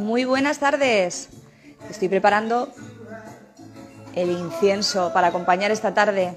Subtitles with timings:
[0.00, 1.28] Muy buenas tardes.
[1.90, 2.72] Estoy preparando
[4.14, 6.32] el incienso para acompañar esta tarde,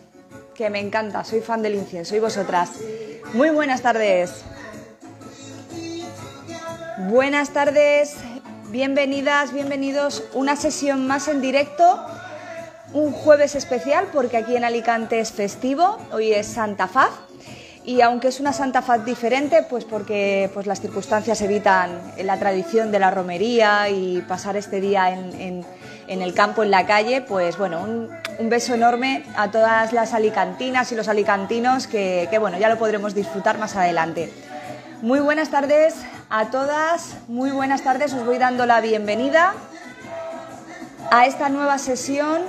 [0.53, 1.23] que me encanta.
[1.23, 2.71] Soy fan del incienso y vosotras.
[3.33, 4.43] Muy buenas tardes.
[7.09, 8.17] Buenas tardes,
[8.67, 10.25] bienvenidas, bienvenidos.
[10.33, 12.05] Una sesión más en directo.
[12.91, 15.99] Un jueves especial porque aquí en Alicante es festivo.
[16.11, 17.11] Hoy es Santa Faz
[17.85, 22.91] y aunque es una Santa Faz diferente, pues porque pues las circunstancias evitan la tradición
[22.91, 25.65] de la romería y pasar este día en,
[26.07, 28.09] el campo, en la calle, pues bueno, un,
[28.49, 33.13] beso enorme a todas las alicantinas y los alicantinos que, que bueno, ya lo podremos
[33.13, 34.31] disfrutar más adelante.
[35.01, 35.95] Muy buenas tardes
[36.29, 39.53] a todas, muy buenas tardes, os voy dando la bienvenida
[41.11, 42.41] a esta nueva sesión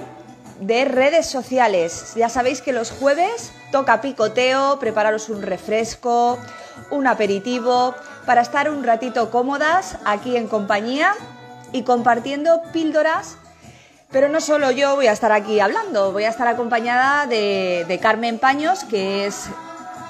[0.60, 2.12] de redes sociales.
[2.16, 6.38] Ya sabéis que los jueves toca picoteo, prepararos un refresco,
[6.90, 7.94] un aperitivo,
[8.26, 11.14] para estar un ratito cómodas aquí en compañía
[11.72, 13.36] y compartiendo píldoras.
[14.10, 18.38] Pero no solo yo voy a estar aquí hablando, voy a estar acompañada de, Carmen
[18.38, 19.46] Paños, que es,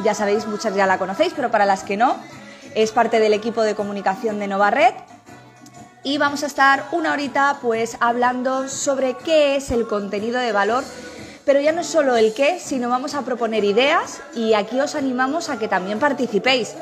[0.05, 2.17] ya sabéis, muchas ya la conocéis, pero para las que no,
[2.75, 4.92] es parte del equipo de comunicación de Nova Red
[6.05, 10.84] y vamos a estar una horita pues hablando sobre qué es el contenido de valor,
[11.46, 14.94] pero ya no es solo el qué, sino vamos a proponer ideas y aquí os
[14.94, 16.74] animamos a que también participéis.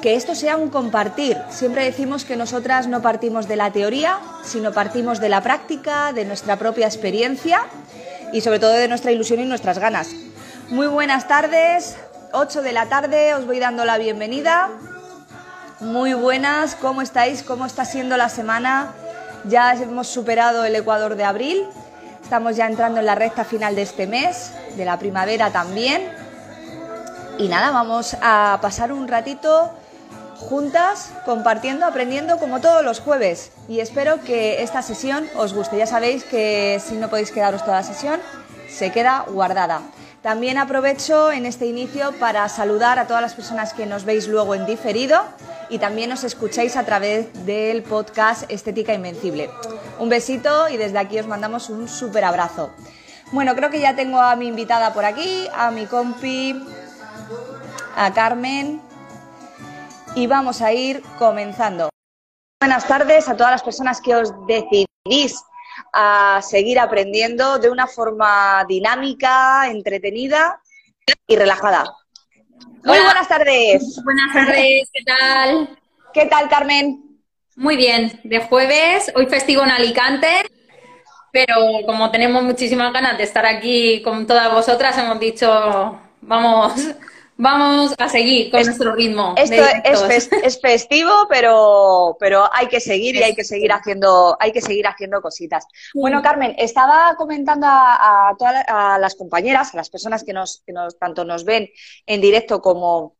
[0.00, 1.38] Que esto sea un compartir.
[1.50, 6.24] Siempre decimos que nosotras no partimos de la teoría, sino partimos de la práctica, de
[6.24, 7.66] nuestra propia experiencia
[8.32, 10.10] y sobre todo de nuestra ilusión y nuestras ganas.
[10.70, 11.96] Muy buenas tardes,
[12.32, 14.70] 8 de la tarde, os voy dando la bienvenida.
[15.82, 17.42] Muy buenas, ¿cómo estáis?
[17.42, 18.94] ¿Cómo está siendo la semana?
[19.42, 21.66] Ya hemos superado el Ecuador de abril,
[22.22, 26.08] estamos ya entrando en la recta final de este mes, de la primavera también.
[27.36, 29.72] Y nada, vamos a pasar un ratito
[30.36, 33.50] juntas, compartiendo, aprendiendo como todos los jueves.
[33.68, 35.78] Y espero que esta sesión os guste.
[35.78, 38.20] Ya sabéis que si no podéis quedaros toda la sesión,
[38.68, 39.80] se queda guardada.
[40.22, 44.54] También aprovecho en este inicio para saludar a todas las personas que nos veis luego
[44.54, 45.20] en diferido
[45.68, 49.50] y también nos escucháis a través del podcast Estética Invencible.
[49.98, 52.70] Un besito y desde aquí os mandamos un súper abrazo.
[53.32, 56.64] Bueno, creo que ya tengo a mi invitada por aquí, a mi compi,
[57.96, 58.80] a Carmen,
[60.14, 61.88] y vamos a ir comenzando.
[62.60, 65.42] Buenas tardes a todas las personas que os decidís
[65.92, 70.60] a seguir aprendiendo de una forma dinámica, entretenida
[71.26, 71.84] y relajada.
[72.84, 74.00] Muy buenas tardes.
[74.02, 75.78] Buenas tardes, ¿qué tal?
[76.12, 77.20] ¿Qué tal, Carmen?
[77.56, 80.28] Muy bien, de jueves, hoy festivo en Alicante,
[81.32, 81.54] pero
[81.86, 86.72] como tenemos muchísimas ganas de estar aquí con todas vosotras, hemos dicho, vamos
[87.36, 89.34] Vamos a seguir con nuestro ritmo.
[89.36, 89.62] Esto
[90.42, 94.86] es, festivo, pero, pero hay que seguir y hay que seguir haciendo, hay que seguir
[94.86, 95.66] haciendo cositas.
[95.94, 98.64] Bueno, Carmen, estaba comentando a, todas
[99.00, 101.68] las compañeras, a las personas que nos, que nos tanto nos ven
[102.06, 103.16] en directo como,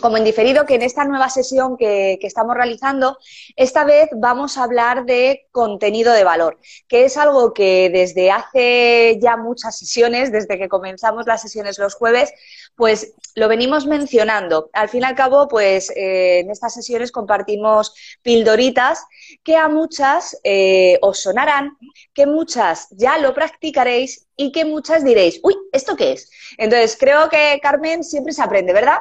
[0.00, 3.18] como en diferido, que en esta nueva sesión que, estamos realizando,
[3.56, 9.18] esta vez vamos a hablar de contenido de valor, que es algo que desde hace
[9.20, 12.32] ya muchas sesiones, desde que comenzamos las sesiones los jueves,
[12.80, 14.70] pues lo venimos mencionando.
[14.72, 17.92] Al fin y al cabo, pues eh, en estas sesiones compartimos
[18.22, 19.04] pildoritas
[19.44, 21.76] que a muchas eh, os sonarán,
[22.14, 26.30] que muchas ya lo practicaréis y que muchas diréis, uy, ¿esto qué es?
[26.56, 28.98] Entonces, creo que Carmen siempre se aprende, ¿verdad?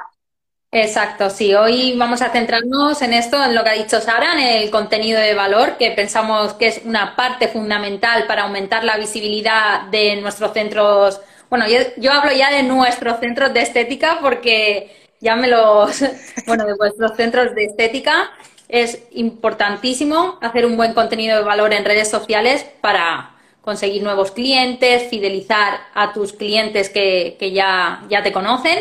[0.72, 1.56] Exacto, sí.
[1.56, 5.22] Hoy vamos a centrarnos en esto, en lo que ha dicho Sara, en el contenido
[5.22, 10.52] de valor, que pensamos que es una parte fundamental para aumentar la visibilidad de nuestros
[10.52, 11.22] centros.
[11.50, 16.04] Bueno, yo, hablo ya de nuestros centros de estética porque ya me los,
[16.46, 18.32] bueno, de vuestros centros de estética.
[18.68, 25.10] Es importantísimo hacer un buen contenido de valor en redes sociales para conseguir nuevos clientes,
[25.10, 28.80] fidelizar a tus clientes que, que ya, ya te conocen.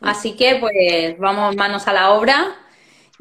[0.00, 2.56] Así que pues vamos manos a la obra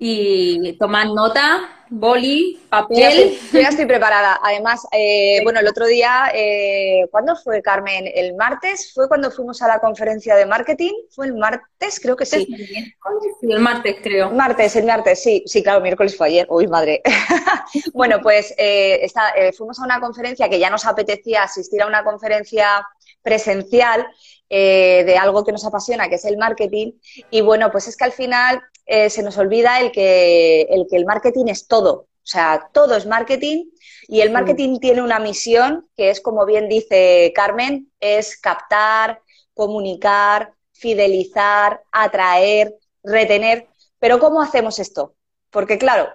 [0.01, 3.37] y tomar nota, boli, papel.
[3.51, 4.39] Yo ya estoy, preparada.
[4.41, 8.05] Además, eh, bueno, el otro día, eh, ¿cuándo fue, Carmen?
[8.13, 8.93] ¿El martes?
[8.93, 10.93] ¿Fue cuando fuimos a la conferencia de marketing?
[11.09, 11.99] ¿Fue el martes?
[11.99, 12.47] Creo que sí.
[12.47, 12.95] Sí,
[13.41, 14.31] el martes, creo.
[14.31, 15.43] Martes, el martes, sí.
[15.45, 16.47] Sí, claro, miércoles fue ayer.
[16.49, 17.01] Uy, madre.
[17.93, 19.05] bueno, pues eh,
[19.35, 22.87] eh, fuimos a una conferencia que ya nos apetecía asistir a una conferencia
[23.21, 24.07] presencial
[24.51, 26.93] eh, de algo que nos apasiona, que es el marketing.
[27.29, 30.97] Y bueno, pues es que al final eh, se nos olvida el que, el que
[30.97, 32.07] el marketing es todo.
[32.23, 33.65] O sea, todo es marketing
[34.07, 39.21] y el marketing tiene una misión que es, como bien dice Carmen, es captar,
[39.53, 43.67] comunicar, fidelizar, atraer, retener.
[43.99, 45.13] Pero ¿cómo hacemos esto?
[45.51, 46.09] Porque claro,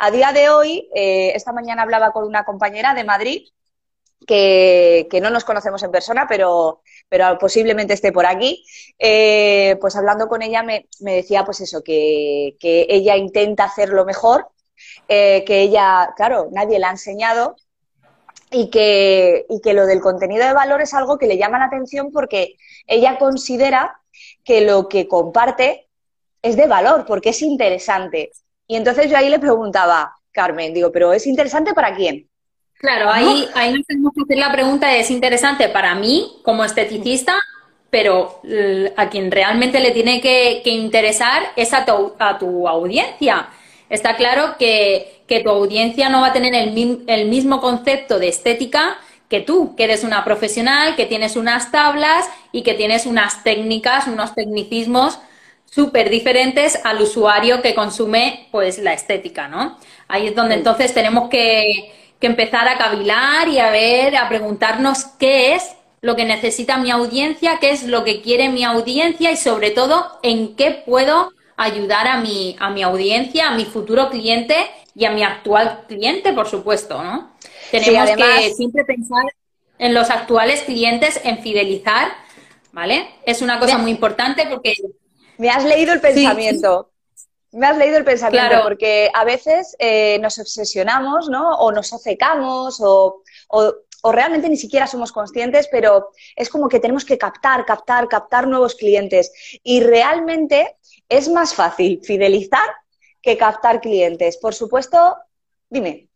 [0.00, 3.48] a día de hoy, eh, esta mañana hablaba con una compañera de Madrid
[4.26, 6.82] que, no nos conocemos en persona, pero,
[7.12, 8.64] pero posiblemente esté por aquí,
[8.98, 14.48] eh, pues hablando con ella me, decía pues eso, que, ella intenta hacerlo mejor,
[15.08, 17.56] eh, que ella, claro, nadie la ha enseñado
[18.50, 21.66] y que, y que lo del contenido de valor es algo que le llama la
[21.66, 22.56] atención porque
[22.86, 23.94] ella considera
[24.42, 25.90] que lo que comparte
[26.40, 28.30] es de valor, porque es interesante.
[28.66, 32.30] Y entonces yo ahí le preguntaba, Carmen, digo, pero ¿es interesante para quién?
[32.82, 37.36] Claro, ahí, ahí nos tenemos que hacer la pregunta, ¿es interesante para mí como esteticista?
[37.90, 38.40] Pero
[38.96, 43.50] a quien realmente le tiene que, interesar es a tu, a tu, audiencia.
[43.88, 48.98] Está claro que, tu audiencia no va a tener el, el mismo concepto de estética
[49.28, 54.08] que tú, que eres una profesional, que tienes unas tablas y que tienes unas técnicas,
[54.08, 55.20] unos tecnicismos
[55.66, 59.78] súper diferentes al usuario que consume pues la estética, ¿no?
[60.08, 65.54] Ahí es donde entonces tenemos que, empezar a cavilar y a ver, a preguntarnos qué
[65.54, 69.70] es lo que necesita mi audiencia, qué es lo que quiere mi audiencia y sobre
[69.70, 74.56] todo en qué puedo ayudar a mi, a mi audiencia, a mi futuro cliente
[74.94, 77.30] y a mi actual cliente, por supuesto, ¿no?
[77.70, 79.24] Tenemos que siempre pensar
[79.78, 82.12] en los actuales clientes, en fidelizar,
[82.72, 83.08] ¿vale?
[83.24, 84.74] Es una cosa muy importante porque
[85.38, 86.91] me has leído el pensamiento.
[87.52, 91.50] Me has leído el pensamiento, porque a veces eh, nos obsesionamos, ¿no?
[91.58, 97.04] O nos obcecamos, o, o, realmente ni siquiera somos conscientes, pero es como que tenemos
[97.04, 99.32] que captar, captar, captar nuevos clientes.
[99.62, 100.76] Y realmente
[101.08, 102.68] es más fácil fidelizar
[103.20, 104.38] que captar clientes.
[104.38, 105.16] Por supuesto,
[105.68, 106.08] dime.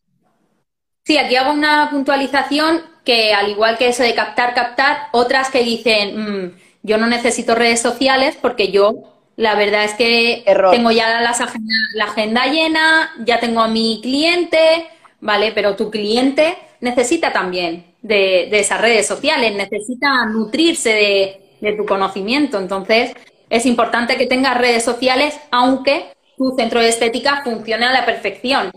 [1.05, 5.63] Sí, aquí hago una puntualización que, al igual que eso de captar, captar, otras que
[5.63, 11.21] dicen, mm, yo no necesito redes sociales porque yo la verdad es que tengo ya
[11.21, 14.89] la agenda llena, ya tengo a mi cliente,
[15.21, 15.53] ¿vale?
[15.53, 22.59] Pero tu cliente necesita también de, esas redes sociales, necesita nutrirse de, tu conocimiento.
[22.59, 23.13] Entonces,
[23.51, 28.71] es importante que tengas redes sociales, aunque tu centro de estética funcione a la perfección.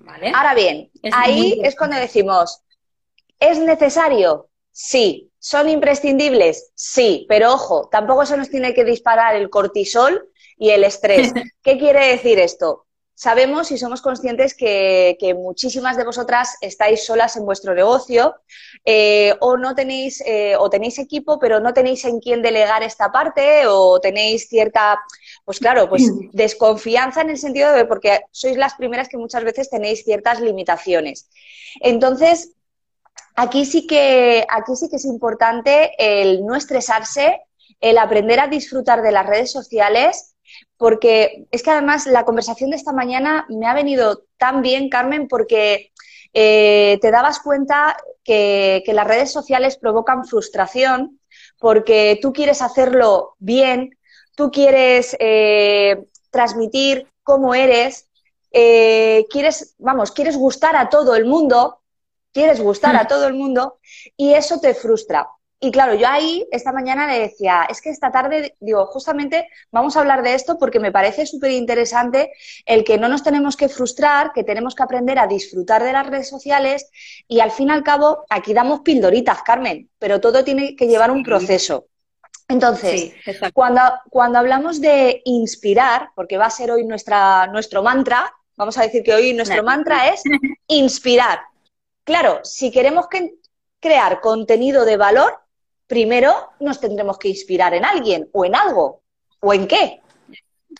[0.00, 0.32] ¿vale?
[0.34, 2.62] Ahora bien, ahí es cuando decimos,
[3.38, 4.48] ¿es necesario?
[4.72, 5.29] Sí.
[5.42, 6.70] ¿Son imprescindibles?
[6.74, 10.28] Sí, pero ojo, tampoco se nos tiene que disparar el cortisol
[10.58, 11.32] y el estrés.
[11.62, 12.86] ¿Qué quiere decir esto?
[13.14, 18.34] Sabemos y somos conscientes que, muchísimas de vosotras estáis solas en vuestro negocio
[18.84, 23.12] eh, o no tenéis eh, o tenéis equipo pero no tenéis en quién delegar esta
[23.12, 24.98] parte o tenéis cierta
[25.44, 29.68] pues claro pues desconfianza en el sentido de porque sois las primeras que muchas veces
[29.68, 31.28] tenéis ciertas limitaciones
[31.80, 32.54] entonces
[33.36, 37.40] Aquí sí que, aquí sí que es importante el no estresarse,
[37.80, 40.34] el aprender a disfrutar de las redes sociales,
[40.76, 45.28] porque es que además la conversación de esta mañana me ha venido tan bien, Carmen,
[45.28, 45.92] porque
[46.32, 51.20] eh, te dabas cuenta que, las redes sociales provocan frustración
[51.58, 53.98] porque tú quieres hacerlo bien,
[54.34, 58.08] tú quieres eh, transmitir cómo eres,
[58.52, 61.79] eh, quieres, vamos, quieres gustar a todo el mundo
[62.32, 63.08] quieres gustar a mm.
[63.08, 63.78] todo el mundo
[64.16, 65.28] y eso te frustra.
[65.62, 69.94] Y claro, yo ahí esta mañana le decía, es que esta tarde, digo, justamente vamos
[69.94, 72.32] a hablar de esto porque me parece súper interesante
[72.64, 76.06] el que no nos tenemos que frustrar, que tenemos que aprender a disfrutar de las
[76.06, 76.88] redes sociales
[77.28, 81.10] y al fin y al cabo, aquí damos pildoritas, Carmen, pero todo tiene que llevar
[81.10, 81.88] un proceso.
[82.48, 83.12] Entonces,
[83.52, 88.82] cuando, cuando hablamos de inspirar, porque va a ser hoy nuestra, nuestro mantra, vamos a
[88.82, 90.22] decir que hoy nuestro mantra es
[90.68, 91.38] inspirar.
[92.10, 93.06] Claro, si queremos
[93.78, 95.32] crear contenido de valor,
[95.86, 99.02] primero nos tendremos que inspirar en alguien o en algo.
[99.38, 100.00] ¿O en qué?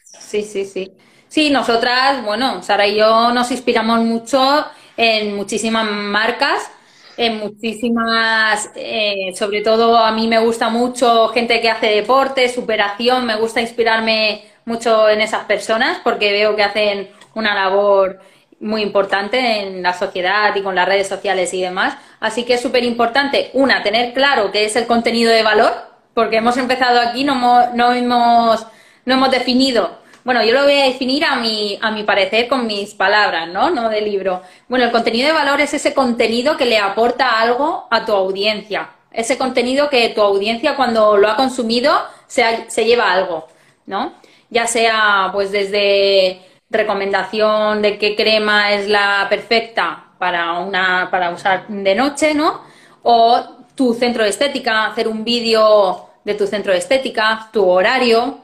[0.02, 0.92] Sí, sí, sí.
[1.28, 6.68] Sí, nosotras, bueno, Sara y yo nos inspiramos mucho en muchísimas marcas,
[7.16, 13.24] en muchísimas, eh, sobre todo a mí me gusta mucho gente que hace deporte, superación,
[13.24, 18.18] me gusta inspirarme mucho en esas personas porque veo que hacen una labor
[18.60, 21.96] muy importante en la sociedad y con las redes sociales y demás.
[22.20, 25.72] Así que es súper importante, una, tener claro qué es el contenido de valor,
[26.14, 28.66] porque hemos empezado aquí, no hemos, no hemos,
[29.06, 29.98] no hemos definido.
[30.22, 33.70] Bueno, yo lo voy a definir a mi, a mi parecer con mis palabras, ¿no?
[33.70, 34.42] No de libro.
[34.68, 38.90] Bueno, el contenido de valor es ese contenido que le aporta algo a tu audiencia.
[39.10, 43.48] Ese contenido que tu audiencia cuando lo ha consumido se, se lleva algo,
[43.86, 44.12] ¿no?
[44.50, 51.66] Ya sea pues desde recomendación de qué crema es la perfecta para, una, para usar
[51.68, 52.62] de noche, ¿no?
[53.02, 53.40] O
[53.74, 58.38] tu centro de estética, hacer un vídeo de tu centro de estética, tu horario,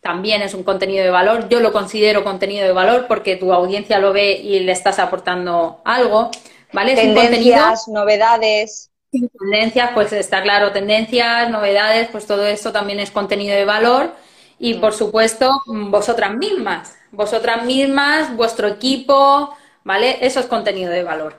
[0.00, 1.48] también es un contenido de valor.
[1.48, 5.80] Yo lo considero contenido de valor porque tu audiencia lo ve y le estás aportando
[5.84, 6.30] algo,
[6.72, 6.94] ¿vale?
[6.94, 8.90] Tendencias, novedades.
[9.10, 14.12] Tendencias, pues está claro, tendencias, novedades, pues todo esto también es contenido de valor.
[14.58, 20.18] Y por supuesto, vosotras mismas, vosotras mismas, vuestro equipo, ¿vale?
[20.20, 21.34] Eso es contenido de valor.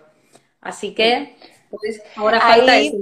[0.62, 1.36] Así que
[1.70, 2.94] pues, ahora falta ahí,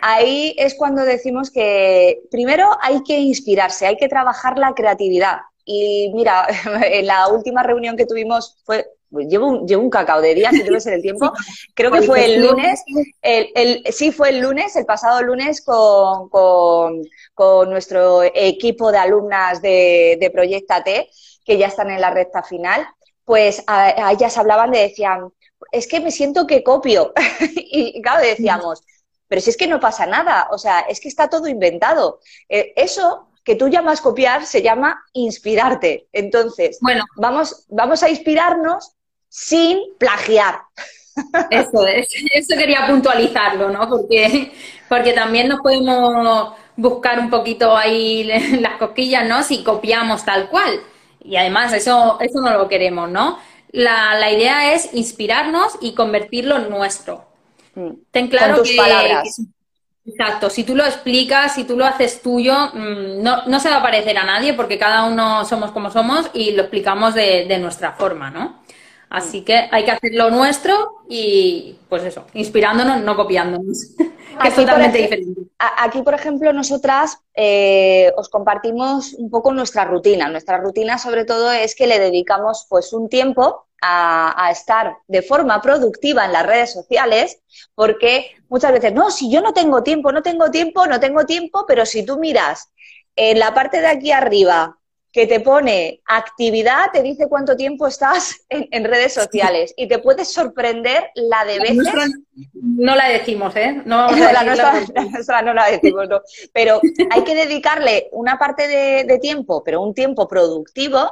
[0.00, 5.38] Ahí es cuando decimos que primero hay que inspirarse, hay que trabajar la creatividad.
[5.64, 6.46] Y mira,
[6.84, 8.86] en la última reunión que tuvimos fue
[9.22, 11.32] llevo un, llevo un cacao de días, si debe ser el tiempo.
[11.74, 12.82] Creo que fue el lunes,
[13.22, 17.02] el, el, sí fue el lunes, el pasado lunes, con, con,
[17.34, 21.08] con nuestro equipo de alumnas de, de Proyecta T,
[21.44, 22.86] que ya están en la recta final.
[23.24, 25.32] Pues a, a ellas hablaban de, decían,
[25.72, 27.12] es que me siento que copio.
[27.54, 28.82] y claro, decíamos,
[29.28, 32.20] pero si es que no pasa nada, o sea, es que está todo inventado.
[32.48, 36.08] Eh, eso que tú llamas copiar se llama inspirarte.
[36.12, 38.92] Entonces, bueno, vamos, vamos a inspirarnos
[39.28, 40.60] sin plagiar.
[41.50, 43.88] Eso es, eso quería puntualizarlo, ¿no?
[43.88, 44.50] Porque,
[44.88, 48.24] porque también nos podemos buscar un poquito ahí
[48.60, 49.44] las cosquillas, ¿no?
[49.44, 50.80] Si copiamos tal cual.
[51.24, 53.38] Y además eso, eso no lo queremos, ¿no?
[53.72, 57.26] La, la idea es inspirarnos y convertirlo en nuestro.
[57.74, 57.90] Mm.
[58.10, 59.40] Ten claro tus palabras.
[60.06, 63.76] exacto, si tú lo explicas, si tú lo haces tuyo, mm, no, no, se va
[63.76, 67.58] a parecer a nadie porque cada uno somos como somos y lo explicamos de, de
[67.58, 68.62] nuestra forma, ¿no?
[69.10, 73.94] Así que hay que hacer lo nuestro y, pues eso, inspirándonos, no copiándonos,
[74.42, 75.42] que es totalmente diferente.
[75.58, 80.28] Aquí, por ejemplo, nosotras eh, os compartimos un poco nuestra rutina.
[80.28, 85.22] Nuestra rutina, sobre todo, es que le dedicamos pues un tiempo a, a, estar de
[85.22, 87.40] forma productiva en las redes sociales,
[87.74, 91.64] porque muchas veces, no, si yo no tengo tiempo, no tengo tiempo, no tengo tiempo,
[91.68, 92.70] pero si tú miras
[93.16, 94.78] en la parte de aquí arriba,
[95.14, 100.32] que te pone actividad, te dice cuánto tiempo estás en, redes sociales y te puedes
[100.32, 101.86] sorprender la de veces.
[102.52, 103.80] no la decimos, ¿eh?
[103.84, 106.20] No, la, nuestra, no la decimos, no.
[106.52, 106.80] Pero
[107.12, 111.08] hay que dedicarle una parte de, de tiempo, pero un tiempo productivo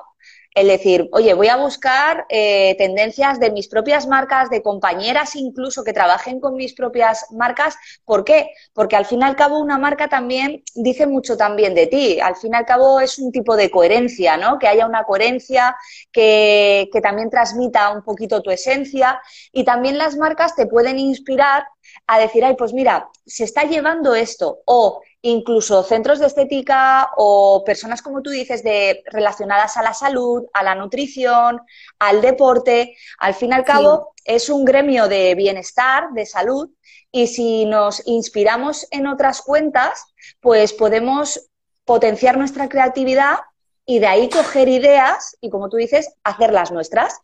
[0.54, 5.82] el decir, oye, voy a buscar eh, tendencias de mis propias marcas, de compañeras incluso
[5.82, 7.76] que trabajen con mis propias marcas.
[8.04, 8.50] ¿Por qué?
[8.74, 12.20] Porque al fin y al cabo una marca también dice mucho también de ti.
[12.20, 14.58] Al fin y al cabo es un tipo de coherencia, ¿no?
[14.58, 15.76] Que haya una coherencia,
[16.10, 19.20] que, que también transmita un poquito tu esencia.
[19.52, 21.64] Y también las marcas te pueden inspirar
[22.06, 24.60] a decir, ay, pues mira, se está llevando esto.
[24.66, 30.44] O incluso centros de estética o personas, como tú dices, de, relacionadas a la salud,
[30.52, 31.60] a la nutrición,
[31.98, 32.96] al deporte.
[33.18, 34.22] Al fin y al cabo, sí.
[34.34, 36.70] es un gremio de bienestar, de salud,
[37.12, 40.06] y si nos inspiramos en otras cuentas,
[40.40, 41.48] pues podemos
[41.84, 43.38] potenciar nuestra creatividad
[43.84, 47.20] y de ahí coger ideas y, como tú dices, hacerlas nuestras.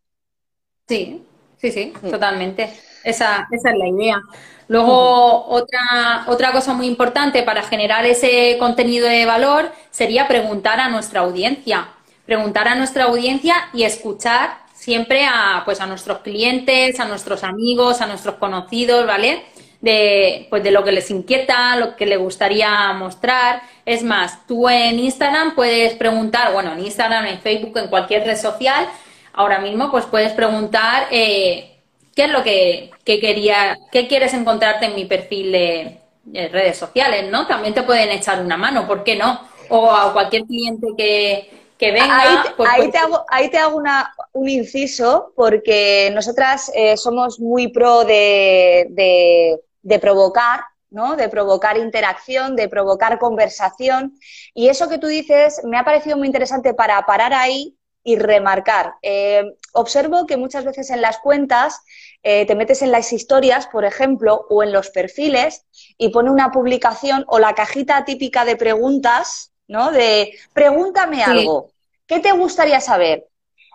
[0.87, 1.25] Sí,
[1.58, 2.10] sí, sí, sí.
[2.10, 2.70] totalmente.
[3.05, 4.21] Esa, esa es la idea.
[4.69, 10.90] Luego, otra, otra cosa muy importante para generar ese contenido de valor sería preguntar a
[10.90, 11.88] nuestra audiencia.
[12.26, 18.02] Preguntar a nuestra audiencia y escuchar siempre a, pues, a nuestros clientes, a nuestros amigos,
[18.02, 19.43] a nuestros conocidos, ¿vale?
[19.81, 23.62] De, pues, de lo que les inquieta, lo que les gustaría mostrar.
[23.87, 28.37] Es más, tú en Instagram puedes preguntar, bueno, en Instagram, en Facebook, en cualquier red
[28.37, 28.87] social,
[29.33, 31.77] ahora mismo, pues puedes preguntar eh,
[32.18, 36.76] qué es lo que, que, quería, qué quieres encontrarte en mi perfil de, de, redes
[36.76, 37.46] sociales, ¿no?
[37.46, 39.40] También te pueden echar una mano, ¿por qué no?
[39.68, 41.48] O a cualquier cliente que,
[41.78, 42.20] que venga.
[42.20, 47.38] Ahí, pues, ahí, te hago, ahí te hago una, un inciso, porque nosotras eh, somos
[47.38, 51.16] muy pro de, de, de provocar ¿no?
[51.16, 54.18] De provocar interacción, de provocar conversación.
[54.54, 58.94] Y eso que tú dices me ha parecido muy interesante para parar ahí y remarcar.
[59.02, 59.44] Eh,
[59.75, 61.82] observo que muchas veces en las cuentas
[62.22, 65.64] eh, te metes en las historias, por ejemplo, o en los perfiles
[65.96, 69.90] y pone una publicación o la cajita típica de preguntas, ¿no?
[69.92, 71.22] De pregúntame sí.
[71.22, 71.70] algo.
[72.06, 73.28] ¿Qué te gustaría saber?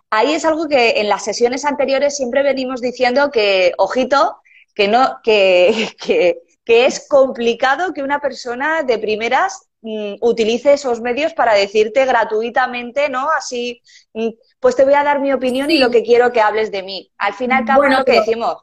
[0.09, 4.37] Ahí es algo que en las sesiones anteriores siempre venimos diciendo que, ojito,
[4.75, 11.01] que no, que, que, que es complicado que una persona de primeras mm, utilice esos
[11.01, 13.27] medios para decirte gratuitamente, ¿no?
[13.37, 13.81] Así,
[14.13, 14.29] mm,
[14.63, 15.75] pues te voy a dar mi opinión sí.
[15.75, 17.11] y lo que quiero que hables de mí.
[17.17, 18.57] Al final, cabo bueno, lo que decimos.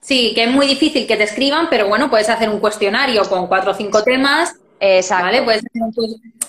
[0.00, 3.46] Sí, que es muy difícil que te escriban, pero bueno, puedes hacer un cuestionario con
[3.46, 4.56] cuatro o cinco temas.
[4.80, 5.26] Exacto.
[5.26, 5.42] ¿Vale?
[5.42, 5.62] Puedes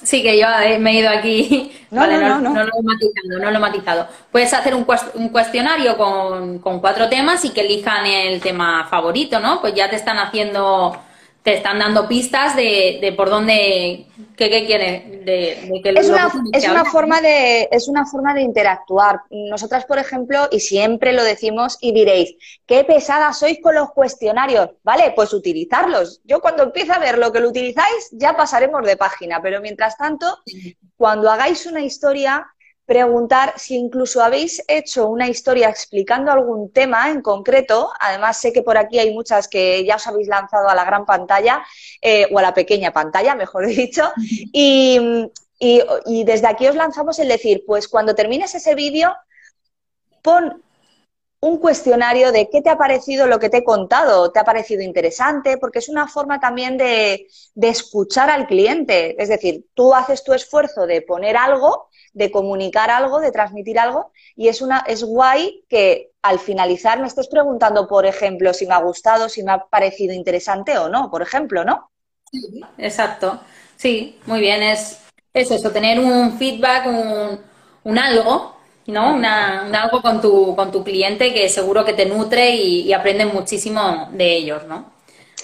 [0.02, 0.48] Sí, que yo
[0.80, 1.72] me he ido aquí.
[1.92, 4.08] No, vale, no, no, no, no, lo he matizado, no lo he matizado.
[4.32, 4.86] Puedes hacer un,
[5.16, 9.60] un cuestionario con, con, cuatro temas y que elijan el tema favorito, ¿no?
[9.60, 10.96] Pues ya te están haciendo
[11.44, 16.68] te están dando pistas de, por dónde, qué, qué quiere, de, que es, una, es
[16.68, 19.22] una forma de Es una forma de interactuar.
[19.30, 24.72] Nosotras, por ejemplo, y siempre lo decimos y diréis, qué pesada sois con los cuestionarios,
[24.84, 25.14] ¿vale?
[25.16, 26.22] Pues utilizarlos.
[26.26, 29.98] Yo cuando empiezo a ver lo que lo utilizáis, ya pasaremos de página, pero mientras
[29.98, 30.40] tanto,
[30.98, 32.46] cuando hagáis una historia,
[32.90, 37.92] preguntar si incluso habéis hecho una historia explicando algún tema en concreto.
[38.00, 41.06] Además, sé que por aquí hay muchas que ya os habéis lanzado a la gran
[41.06, 41.64] pantalla
[42.02, 44.12] eh, o a la pequeña pantalla, mejor dicho.
[44.18, 45.30] Y,
[45.60, 49.16] y desde aquí os lanzamos el decir, pues cuando termines ese vídeo,
[50.24, 50.64] pon
[51.42, 54.82] un cuestionario de qué te ha parecido lo que te he contado, te ha parecido
[54.82, 59.22] interesante, porque es una forma también de, escuchar al cliente.
[59.22, 61.89] Es decir, tú haces tu esfuerzo de poner algo,
[62.20, 67.08] de comunicar algo, de transmitir algo, y es, una, es guay que al finalizar me
[67.08, 71.10] estés preguntando, por ejemplo, si me ha gustado, si me ha parecido interesante o no,
[71.10, 71.90] por ejemplo, ¿no?
[72.30, 73.40] Sí, exacto.
[73.78, 74.62] Sí, muy bien.
[74.62, 75.00] Es,
[75.34, 77.40] es eso, tener un feedback, un,
[77.86, 79.14] un algo ¿no?
[79.14, 83.32] Una, algo con tu, con tu cliente que seguro que te nutre y, y aprenden
[83.32, 84.92] muchísimo de ellos, ¿no?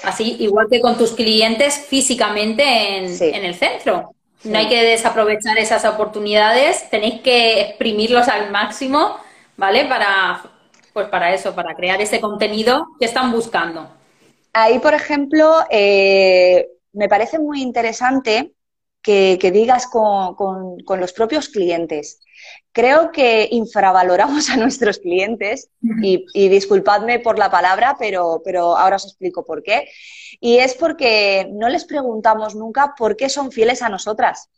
[0.03, 2.63] Así, igual que con tus clientes físicamente
[2.97, 4.14] en, el centro.
[4.45, 9.17] No hay que desaprovechar esas oportunidades, tenéis que exprimirlos al máximo,
[9.57, 9.85] ¿vale?
[9.85, 10.43] Para,
[10.93, 13.89] pues para eso, para crear ese contenido que están buscando.
[14.53, 18.53] Ahí, por ejemplo, eh, me parece muy interesante
[19.05, 22.21] que, digas con, con, los propios clientes.
[22.71, 25.69] Creo que infravaloramos a nuestros clientes
[26.01, 29.87] y, disculpadme por la palabra, pero, pero ahora os explico por qué.
[30.45, 34.51] Y es porque no les preguntamos nunca por qué son fieles a nosotras.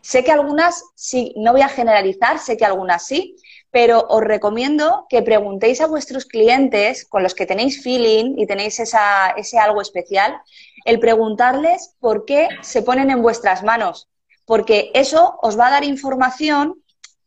[0.00, 3.36] Sé que algunas sí, no voy a generalizar, sé que algunas sí,
[3.70, 8.80] pero os recomiendo que preguntéis a vuestros clientes con los que tenéis feeling y tenéis
[8.80, 10.40] ese algo especial,
[10.86, 14.08] el preguntarles por qué se ponen en vuestras manos,
[14.46, 16.82] porque eso os va a dar información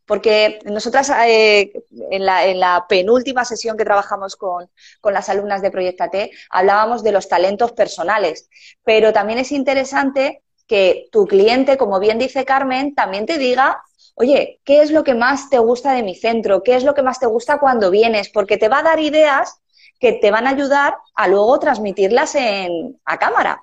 [0.08, 1.70] porque nosotras eh,
[2.10, 4.68] en, la, penúltima sesión que trabajamos con,
[5.04, 8.48] las alumnas de Proyecta T hablábamos de los talentos personales,
[8.82, 13.82] pero también es interesante que tu cliente, como bien dice Carmen, también te diga,
[14.14, 16.62] oye, ¿qué es lo que más te gusta de mi centro?
[16.62, 18.30] ¿Qué es lo que más te gusta cuando vienes?
[18.30, 19.60] Porque te va a dar ideas
[20.00, 23.62] que te van a ayudar a luego transmitirlas en, a cámara.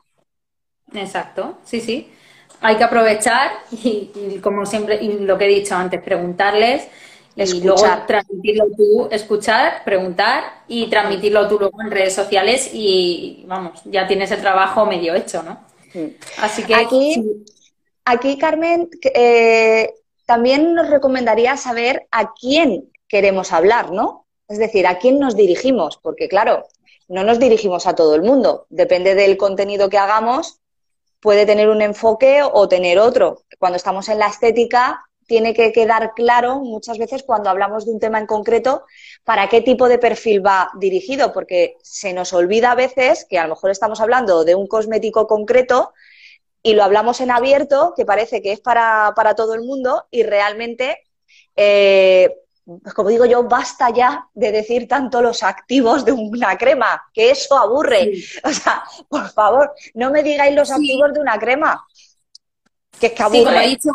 [0.94, 2.12] Exacto, sí, sí
[2.62, 6.88] hay que aprovechar y, como siempre, y lo que he dicho antes, preguntarles
[7.36, 13.82] y luego transmitirlo tú, escuchar, preguntar y transmitirlo tú luego en redes sociales y vamos,
[13.86, 15.60] ya tienes el trabajo medio hecho, ¿no?
[16.40, 17.24] Así que aquí,
[18.06, 19.94] aquí Carmen, eh,
[20.26, 24.26] también nos recomendaría saber a quién queremos hablar, ¿no?
[24.48, 26.66] Es decir, a quién nos dirigimos, porque claro,
[27.08, 30.60] no nos dirigimos a todo el mundo, depende del contenido que hagamos,
[31.26, 33.42] puede tener un enfoque o tener otro.
[33.58, 38.00] Cuando estamos en la estética, tiene que quedar claro muchas veces cuando hablamos de un
[38.00, 38.84] tema en concreto
[39.24, 43.48] para qué tipo de perfil va dirigido, porque se nos olvida a veces que a
[43.48, 45.94] lo mejor estamos hablando de un cosmético concreto
[46.62, 51.00] y lo hablamos en abierto, que parece que es para, todo el mundo y realmente
[51.56, 52.36] eh,
[52.96, 57.58] como digo yo, basta ya de decir tanto los activos de una crema, que eso
[57.58, 58.14] aburre.
[58.44, 61.86] O sea, por favor, no me digáis los activos de una crema,
[63.00, 63.44] que es que aburre.
[63.44, 63.90] como, he dicho,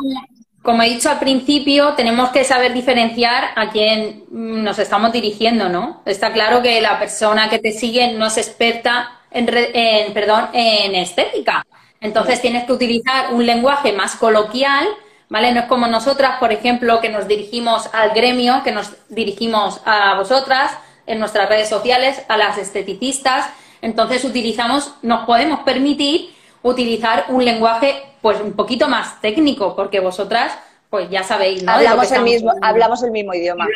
[0.63, 6.03] como, he dicho, al principio, tenemos que saber diferenciar a quién nos estamos dirigiendo, ¿no?
[6.05, 10.95] Está claro que la persona que te sigue no es experta en, en perdón, en
[10.95, 11.65] estética.
[12.01, 14.87] Entonces tienes que utilizar un lenguaje más coloquial
[15.31, 15.53] ¿vale?
[15.53, 20.17] No es como nosotras, por ejemplo, que nos dirigimos al gremio, que nos dirigimos a
[20.17, 23.49] vosotras en nuestras redes sociales, a las esteticistas.
[23.81, 30.59] Entonces utilizamos, nos podemos permitir utilizar un lenguaje pues un poquito más técnico, porque vosotras
[30.91, 31.73] pues ya sabéis, ¿no?
[31.73, 33.67] Hablamos, el mismo, hablamos el mismo idioma.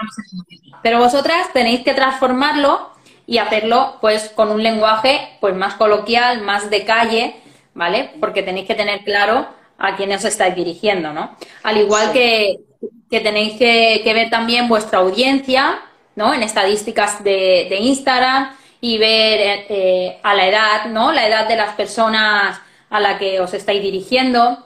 [0.82, 2.90] Pero vosotras tenéis que transformarlo
[3.26, 7.36] y hacerlo pues con un lenguaje pues más coloquial, más de calle,
[7.72, 8.10] ¿vale?
[8.20, 9.46] Porque tenéis que tener claro
[9.78, 11.36] a quién os estáis dirigiendo, ¿no?
[11.62, 12.60] Al igual que,
[13.10, 15.80] tenéis que, ver también vuestra audiencia,
[16.16, 16.34] ¿no?
[16.34, 21.12] En estadísticas de, Instagram y ver eh, a la edad, ¿no?
[21.12, 22.60] La edad de las personas
[22.90, 24.58] a la que os estáis dirigiendo.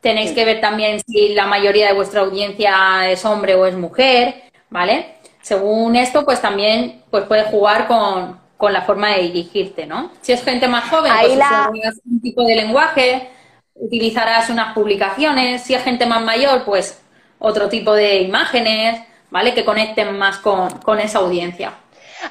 [0.00, 4.42] Tenéis que ver también si la mayoría de vuestra audiencia es hombre o es mujer,
[4.68, 5.14] ¿vale?
[5.42, 8.40] Según esto, pues también pues puedes jugar con,
[8.72, 10.12] la forma de dirigirte, ¿no?
[10.20, 11.68] Si es gente más joven, pues la...
[12.04, 13.28] un tipo de lenguaje,
[13.74, 17.00] utilizarás unas publicaciones, si es gente más mayor, pues
[17.38, 19.54] otro tipo de imágenes, ¿vale?
[19.54, 21.78] Que conecten más con, esa audiencia.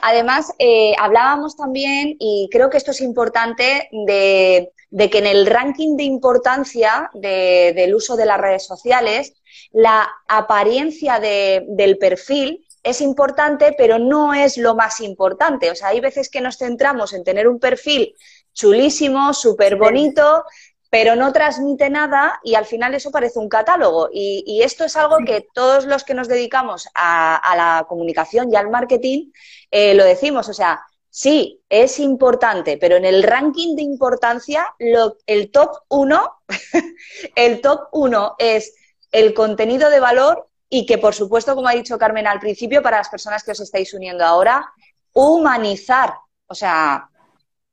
[0.02, 4.72] Además, eh, hablábamos también, y creo que esto es importante, de,
[5.10, 9.34] que en el ranking de importancia del uso de las redes sociales,
[9.74, 15.70] la apariencia del perfil es importante, pero no es lo más importante.
[15.72, 18.16] O sea, hay veces que nos centramos en tener un perfil
[18.54, 20.44] chulísimo, súper bonito,
[20.92, 24.10] pero no transmite nada y al final eso parece un catálogo.
[24.12, 28.70] Y, esto es algo que todos los que nos dedicamos a, la comunicación y al
[28.70, 29.32] marketing
[29.72, 30.50] eh, lo decimos.
[30.50, 36.42] O sea, sí, es importante, pero en el ranking de importancia, el top uno,
[37.36, 38.76] el top uno es
[39.14, 42.98] el contenido de valor y que, por supuesto, como ha dicho Carmen al principio, para
[42.98, 44.74] las personas que os estáis uniendo ahora,
[45.14, 46.16] humanizar.
[46.48, 47.10] O sea,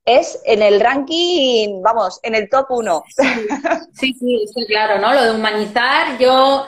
[0.09, 3.05] es en el ranking, vamos, en el top uno.
[3.93, 5.13] Sí, sí, sí, claro, ¿no?
[5.13, 6.67] Lo de humanizar yo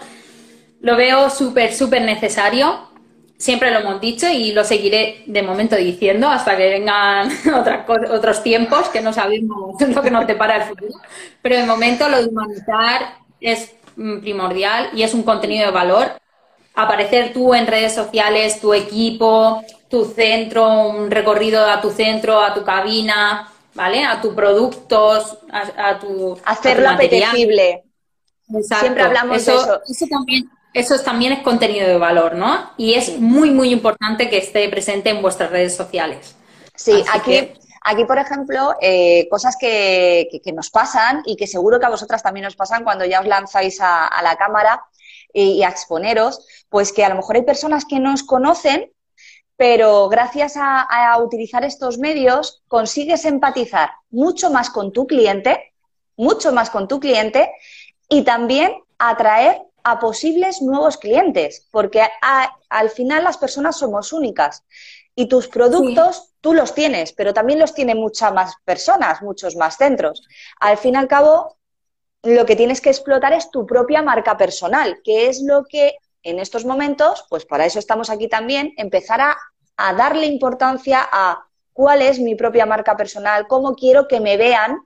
[0.81, 2.89] lo veo súper, súper necesario.
[3.37, 8.43] Siempre lo hemos dicho y lo seguiré de momento diciendo hasta que vengan otras, otros
[8.43, 10.93] tiempos que no sabemos lo que nos depara el futuro.
[11.41, 16.21] Pero de momento lo de humanizar es mm, primordial y es un contenido de valor
[16.75, 22.55] aparecer tú en redes sociales, tu equipo, tu centro, un recorrido a tu centro, a
[22.55, 24.05] tu cabina, ¿vale?
[24.05, 26.39] A tus productos, a, tu.
[26.45, 27.85] Hacerlo apetecible.
[28.63, 29.81] Siempre hablamos de eso.
[29.87, 32.71] Eso también, eso también es contenido de valor, ¿no?
[32.77, 36.35] Y es muy, muy importante que esté presente en vuestras redes sociales.
[36.75, 37.53] Sí, aquí.
[37.83, 42.45] Aquí, por ejemplo, eh, cosas que, nos pasan y que seguro que a vosotras también
[42.45, 44.85] os pasan cuando ya os lanzáis a la cámara,
[45.33, 48.91] y, a exponeros, pues que a lo mejor hay personas que no os conocen,
[49.61, 55.75] pero gracias a, utilizar estos medios consigues empatizar mucho más con tu cliente,
[56.17, 57.53] mucho más con tu cliente
[58.09, 62.01] y también atraer a posibles nuevos clientes, porque
[62.71, 64.65] al final las personas somos únicas
[65.15, 69.77] y tus productos tú los tienes, pero también los tienen muchas más personas, muchos más
[69.77, 70.23] centros.
[70.59, 71.59] Al fin y al cabo,
[72.23, 76.39] lo que tienes que explotar es tu propia marca personal, que es lo que en
[76.39, 79.37] estos momentos, pues para eso estamos aquí también, empezar a,
[79.97, 84.79] darle importancia a cuál es mi propia marca personal, cómo quiero que me vean,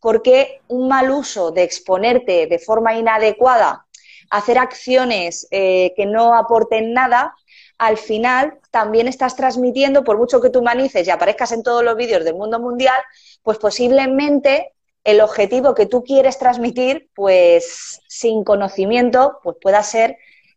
[0.00, 3.86] porque un mal uso de exponerte de forma inadecuada,
[4.30, 7.34] hacer acciones eh, que no aporten nada,
[7.78, 11.96] al final también estás transmitiendo, por mucho que tú humanices y aparezcas en todos los
[11.96, 13.00] vídeos del mundo mundial,
[13.42, 20.16] pues posiblemente el objetivo que tú quieres transmitir, pues sin conocimiento, pues pueda ser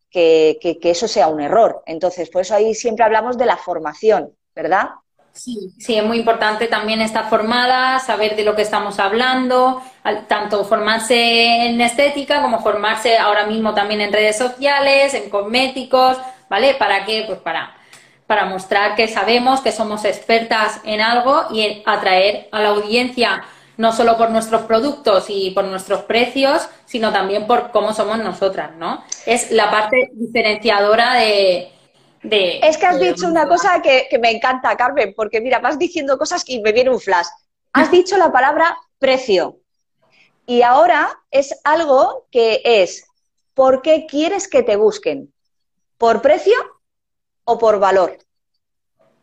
[0.10, 1.84] que, eso sea un error.
[1.86, 4.90] Entonces, por eso ahí siempre hablamos de la formación, ¿verdad?
[5.34, 9.84] Sí, sí, es muy importante también estar formada, saber de lo que estamos hablando,
[10.28, 16.18] tanto formarse en estética como formarse ahora mismo también en redes sociales, en cosméticos,
[16.50, 16.74] ¿vale?
[16.74, 17.24] ¿Para qué?
[17.28, 17.76] Pues para,
[18.26, 23.44] para mostrar que sabemos, que somos expertas en algo y atraer a la audiencia
[23.78, 28.76] no solo por nuestros productos y por nuestros precios, sino también por cómo somos nosotras,
[28.76, 29.04] ¿no?
[29.26, 31.72] Es la parte diferenciadora de...
[32.24, 36.44] es que has dicho una cosa que, me encanta, Carmen, porque mira, vas diciendo cosas
[36.44, 37.28] que me viene un flash.
[37.74, 39.60] Has dicho la palabra precio.
[40.48, 43.06] Y ahora es algo que es,
[43.54, 45.32] ¿por qué quieres que te busquen?
[45.98, 46.56] ¿Por precio
[47.44, 48.18] o por valor?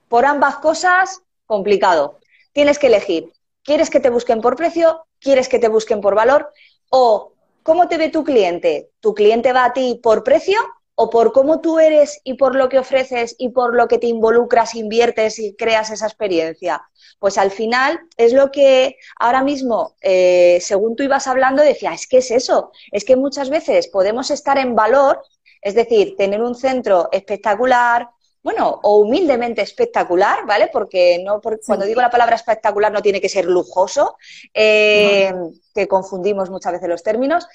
[0.08, 2.20] Por ambas cosas, complicado.
[2.52, 3.33] Tienes que elegir.
[3.64, 5.06] ¿Quieres que te busquen por precio?
[5.18, 6.52] ¿Quieres que te busquen por valor?
[6.90, 8.90] ¿O cómo te ve tu cliente?
[9.00, 10.58] ¿Tu cliente va a ti por precio
[10.96, 14.06] o por cómo tú eres y por lo que ofreces y por lo que te
[14.06, 16.82] involucras, inviertes y creas esa experiencia?
[17.18, 22.06] Pues al final es lo que ahora mismo, eh, según tú ibas hablando, decía, es
[22.06, 25.22] que es eso, es que muchas veces podemos estar en valor,
[25.62, 28.10] es decir, tener un centro espectacular,
[28.44, 30.68] bueno, o humildemente espectacular, ¿vale?
[30.70, 34.18] Porque no, cuando digo la palabra espectacular no tiene que ser lujoso,
[34.52, 35.32] eh,
[35.74, 37.48] que confundimos muchas veces los términos.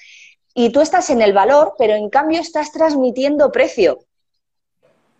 [0.52, 4.00] Y tú estás en el valor, pero en cambio estás transmitiendo precio.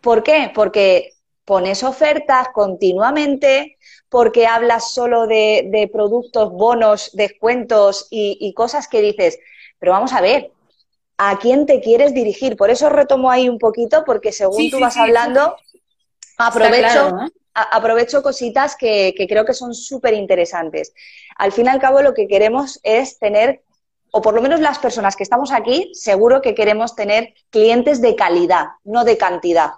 [0.00, 0.50] ¿Por qué?
[0.52, 1.12] Porque
[1.44, 3.78] pones ofertas continuamente,
[4.08, 9.38] porque hablas solo de, productos, bonos, descuentos y cosas que dices,
[9.78, 10.50] pero vamos a ver,
[11.22, 12.56] a quién te quieres dirigir.
[12.56, 15.54] Por eso retomo ahí un poquito, porque según tú vas hablando,
[16.38, 17.14] aprovecho,
[17.52, 20.94] aprovecho cositas que, creo que son súper interesantes.
[21.36, 23.60] Al fin y al cabo, lo que queremos es tener,
[24.10, 28.16] o por lo menos las personas que estamos aquí, seguro que queremos tener clientes de
[28.16, 29.72] calidad, no de cantidad.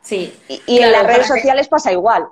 [0.00, 0.34] Sí.
[0.48, 2.26] Y, en las redes sociales pasa igual.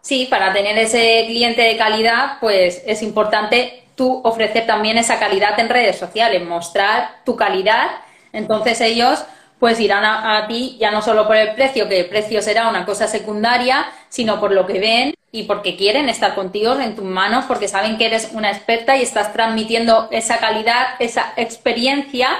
[0.00, 5.60] Sí, para tener ese cliente de calidad, pues es importante tú ofrecer también esa calidad
[5.60, 7.88] en redes sociales, mostrar tu calidad.
[8.32, 9.22] Entonces ellos
[9.58, 12.86] pues irán a, ti ya no solo por el precio, que el precio será una
[12.86, 17.44] cosa secundaria, sino por lo que ven y porque quieren estar contigo en tus manos,
[17.46, 22.30] porque saben que eres una experta y estás transmitiendo esa calidad, esa experiencia,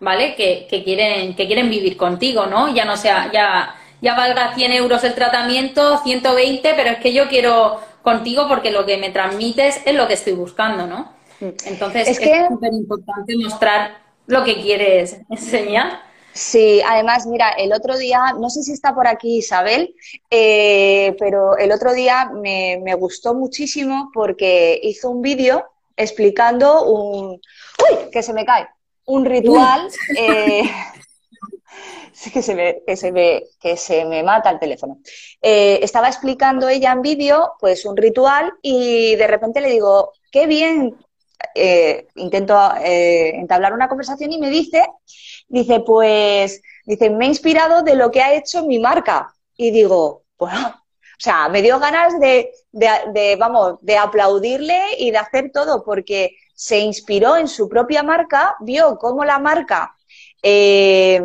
[0.00, 0.34] ¿vale?
[0.34, 2.74] Que, quieren, que quieren vivir contigo, ¿no?
[2.74, 7.28] Ya no sea, ya, ya valga 100 euros el tratamiento, 120, pero es que yo
[7.28, 11.12] quiero contigo porque lo que me transmites es lo que estoy buscando, ¿no?
[11.40, 12.16] Entonces es
[12.48, 16.02] súper importante mostrar lo que quieres enseñar.
[16.32, 19.92] Sí, además, mira, el otro día, no sé si está por aquí Isabel,
[20.30, 25.64] eh, pero el otro día me, gustó muchísimo porque hizo un vídeo
[25.96, 27.32] explicando un...
[27.32, 28.10] ¡Uy!
[28.12, 28.68] Que se me cae.
[29.04, 29.88] Un ritual...
[30.16, 30.62] Eh,
[32.32, 34.98] que se me, que se me, que se me mata el teléfono.
[35.40, 40.46] Eh, estaba explicando ella en vídeo, pues un ritual, y de repente le digo, qué
[40.46, 40.96] bien,
[42.14, 44.82] intento entablar una conversación y me dice
[45.48, 49.34] dice, pues, dice, me he inspirado de lo que ha hecho mi marca.
[49.56, 55.18] Y digo, bueno, o sea, me dio ganas de, de, vamos, de aplaudirle y de
[55.18, 59.94] hacer todo, porque se inspiró en su propia marca, vio cómo la marca
[60.42, 61.20] eh,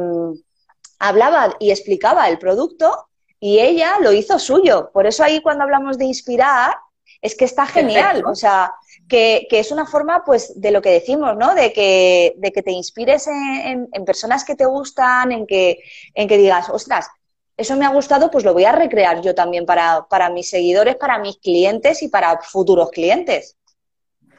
[1.02, 3.08] hablaba y explicaba el producto
[3.40, 4.92] y ella lo hizo suyo.
[4.94, 6.76] Por eso ahí cuando hablamos de inspirar,
[7.22, 8.24] es que está genial.
[8.26, 8.74] O sea,
[9.10, 11.56] que, es una forma, pues, de lo que decimos, ¿no?
[11.56, 15.80] De que, de que te inspires en, personas que te gustan, en que,
[16.14, 17.10] en que digas, ostras,
[17.58, 20.96] eso me ha gustado, pues lo voy a recrear yo también para, para mis seguidores,
[20.96, 23.58] para mis clientes y para futuros clientes.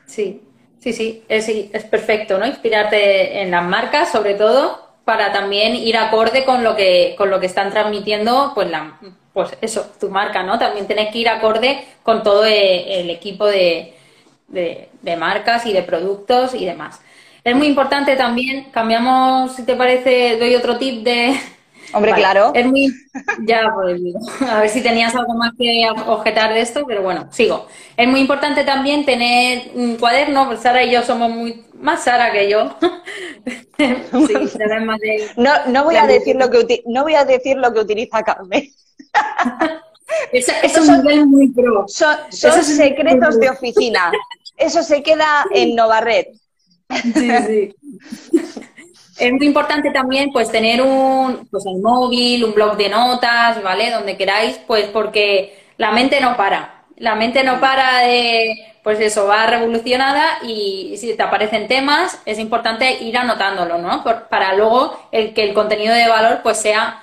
[0.07, 0.43] Sí,
[0.79, 2.47] sí, sí, es, es perfecto, ¿no?
[2.47, 7.41] Inspirarte en las marcas, sobre todo, para también ir acorde con lo que, con lo
[7.41, 8.99] que están transmitiendo, pues la,
[9.33, 10.59] pues eso, tu marca, ¿no?
[10.59, 13.95] También tienes que ir acorde con todo eh, el equipo de,
[14.49, 17.01] de, marcas y de productos y demás.
[17.45, 21.35] Es muy importante también, cambiamos, si te parece, doy otro tip de...
[21.95, 22.53] Hombre, claro.
[22.55, 22.93] Es muy...
[23.41, 24.01] Ya, pues,
[24.49, 27.67] a ver si tenías algo más que objetar de esto, pero bueno, sigo.
[27.97, 31.65] Es muy importante también tener un cuaderno, pues Sara y yo somos muy...
[31.83, 32.77] Más Sara que yo.
[33.77, 35.31] sí, más de...
[35.37, 38.71] No, no, voy a decir lo que no voy a decir lo que utiliza Carmen.
[40.33, 41.85] es un nivel muy pro.
[41.89, 44.13] Son, secretos de oficina.
[44.57, 46.27] Eso se queda en Novarred.
[47.03, 47.75] Sí, sí.
[49.19, 53.91] Es muy importante también pues tener un pues el móvil, un blog de notas, ¿vale?
[53.91, 56.85] Donde queráis, pues porque la mente no para.
[56.97, 62.39] La mente no para de, pues eso, va revolucionada y si te aparecen temas, es
[62.39, 64.03] importante ir anotándolo, ¿no?
[64.29, 67.01] para luego el que el contenido de valor pues sea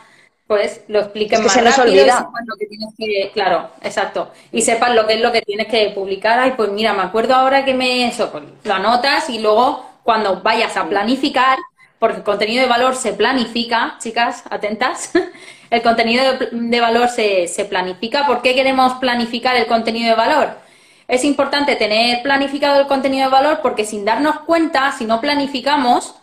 [0.49, 4.95] pues lo expliquen más rápido y sepan lo que tienes que, claro, exacto, y sepan
[4.95, 7.75] lo que es lo que tienes que publicar, ay, pues mira, me acuerdo ahora que
[7.75, 11.59] me, eso, pues lo anotas y luego cuando vayas a planificar,
[11.99, 15.11] porque el contenido de valor se planifica, chicas, atentas,
[15.69, 20.68] el contenido de, valor se, se planifica, ¿por qué queremos planificar el contenido de valor?
[21.09, 26.13] Es importante tener planificado el contenido de valor porque sin darnos cuenta, si no planificamos,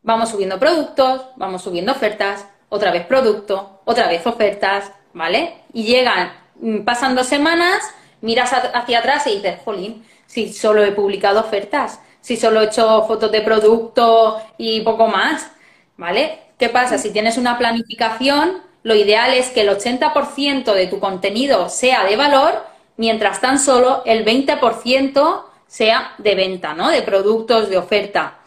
[0.00, 5.64] vamos subiendo productos, vamos subiendo ofertas, otra vez producto, otra vez ofertas, ¿vale?
[5.72, 7.82] Y llegan, mm, pasan dos semanas,
[8.20, 13.04] miras hacia atrás y dices, jolín, si solo he publicado ofertas, si solo he hecho
[13.08, 15.50] fotos de producto y poco más,
[15.96, 16.38] ¿vale?
[16.58, 16.96] ¿Qué pasa?
[16.96, 22.14] Si tienes una planificación, lo ideal es que el 80% de tu contenido sea de
[22.14, 26.90] valor, mientras tan solo el 20% sea de venta, ¿no?
[26.90, 28.38] De productos, de oferta.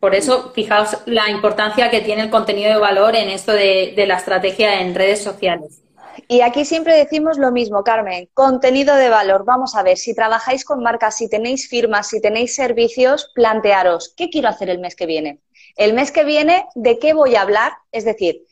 [0.00, 4.16] Por eso, fijaos la importancia que tiene el contenido de valor en esto de, la
[4.16, 5.80] estrategia en redes sociales.
[6.26, 9.44] Y aquí siempre decimos lo mismo, Carmen, contenido de valor.
[9.44, 14.28] Vamos a ver, si trabajáis con marcas, si tenéis firmas, si tenéis servicios, plantearos, ¿qué
[14.28, 15.38] quiero hacer el mes que viene?
[15.76, 17.72] El mes que viene, ¿de qué voy a hablar?
[17.92, 18.42] Es decir,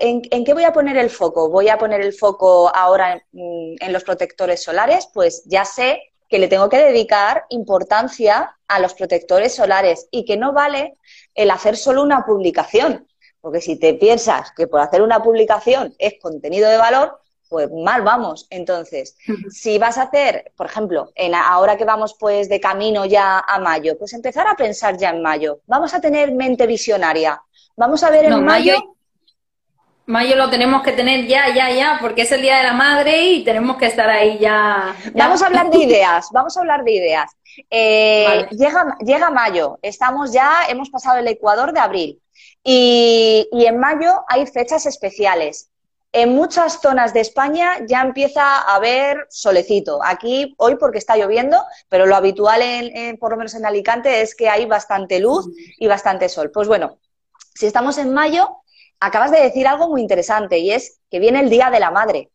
[0.00, 1.48] en, qué voy a poner el foco?
[1.48, 5.08] ¿Voy a poner el foco ahora en los protectores solares?
[5.12, 10.36] Pues ya sé que le tengo que dedicar importancia a los protectores solares y que
[10.36, 10.96] no vale
[11.34, 13.06] el hacer solo una publicación.
[13.40, 18.02] Porque si te piensas que por hacer una publicación es contenido de valor, pues mal
[18.02, 18.46] vamos.
[18.50, 19.16] Entonces,
[19.50, 23.58] si vas a hacer, por ejemplo, en ahora que vamos pues de camino ya a
[23.58, 25.60] mayo, pues empezar a pensar ya en mayo.
[25.66, 27.42] Vamos a tener mente visionaria.
[27.76, 28.93] Vamos a ver en mayo Mayo
[30.06, 33.44] lo tenemos que tener ya, ya, ya, porque es el Día de la Madre y
[33.44, 34.94] tenemos que estar ahí ya.
[35.14, 37.30] Vamos a hablar de ideas, vamos a hablar de ideas.
[37.70, 42.20] Eh, llega, llega mayo, estamos ya, hemos pasado el Ecuador de abril
[42.64, 45.70] y, y en mayo hay fechas especiales.
[46.12, 49.98] En muchas zonas de España ya empieza a haber solecito.
[50.04, 54.36] Aquí hoy porque está lloviendo, pero lo habitual, en, por lo menos en Alicante, es
[54.36, 56.52] que hay bastante luz y bastante sol.
[56.52, 56.98] Pues bueno,
[57.54, 58.58] si estamos en mayo,
[59.06, 62.30] acabas de decir algo muy interesante y es que viene el Día de la Madre.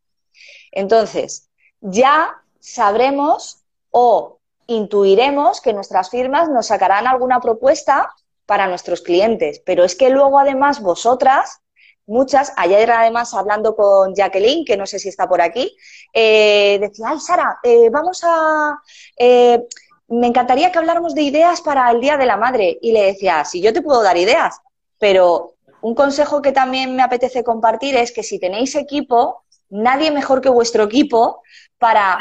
[0.72, 1.50] Entonces,
[1.82, 8.14] ya sabremos o intuiremos que nuestras firmas nos sacarán alguna propuesta
[8.46, 11.62] para nuestros clientes, pero es que luego además vosotras
[12.10, 15.76] muchas, ayer además hablando con Jacqueline, que no sé si está por aquí,
[16.12, 18.78] eh, decía, ay Sara, eh, vamos a...
[19.18, 19.64] Eh,
[20.08, 22.80] me encantaría que habláramos de ideas para el Día de la Madre.
[22.82, 24.60] Y le decía, sí, yo te puedo dar ideas,
[24.98, 30.42] pero un consejo que también me apetece compartir es que si tenéis equipo, nadie mejor
[30.42, 31.42] que vuestro equipo
[31.78, 32.20] para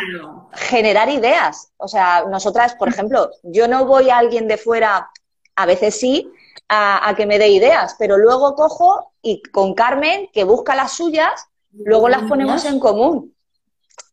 [0.53, 1.73] generar ideas.
[1.77, 5.11] O sea, nosotras, por ejemplo, yo no voy a alguien de fuera,
[5.57, 6.31] a veces sí,
[6.69, 11.49] a, que me dé ideas, pero luego cojo y con Carmen, que busca las suyas,
[11.73, 13.35] luego las ponemos en común.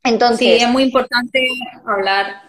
[0.03, 1.47] Entonces, sí, es muy importante
[1.85, 2.44] hablar.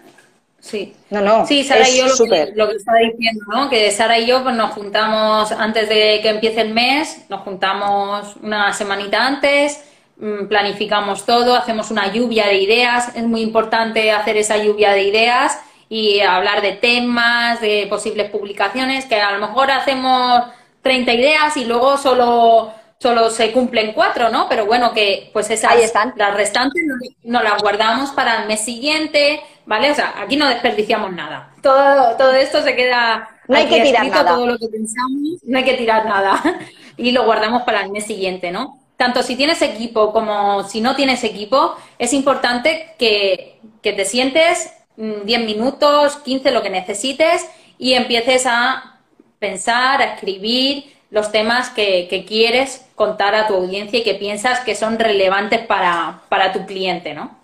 [0.66, 1.46] Sí, no, no.
[1.46, 3.70] Sí, Sara y yo lo que, lo que, estaba diciendo, ¿no?
[3.70, 8.34] Que Sara y yo pues, nos juntamos antes de que empiece el mes, nos juntamos
[8.42, 9.84] una semanita antes,
[10.16, 13.14] mm, planificamos todo, hacemos una lluvia de ideas.
[13.14, 15.56] Es muy importante hacer esa lluvia de ideas
[15.88, 20.42] y hablar de temas, de posibles publicaciones, que a lo mejor hacemos
[20.82, 22.72] 30 ideas y luego solo
[23.06, 24.48] solo se cumplen cuatro, ¿no?
[24.48, 26.12] Pero bueno, que pues esas, Ahí están.
[26.16, 26.82] las restantes
[27.22, 29.92] no, las guardamos para el mes siguiente, ¿vale?
[29.92, 31.52] O sea, aquí no desperdiciamos nada.
[31.62, 34.34] Todo, todo esto se queda no hay que tirar nada.
[34.34, 36.42] todo lo que pensamos, no hay que tirar nada.
[36.96, 38.80] y lo guardamos para el mes siguiente, ¿no?
[38.96, 44.72] Tanto si tienes equipo como si no tienes equipo, es importante que, que te sientes
[44.96, 47.46] 10 mm, minutos, 15, lo que necesites,
[47.78, 48.98] y empieces a
[49.38, 54.74] pensar, a escribir los temas que, quieres contar a tu audiencia y que piensas que
[54.74, 57.36] son relevantes para, tu cliente, ¿no?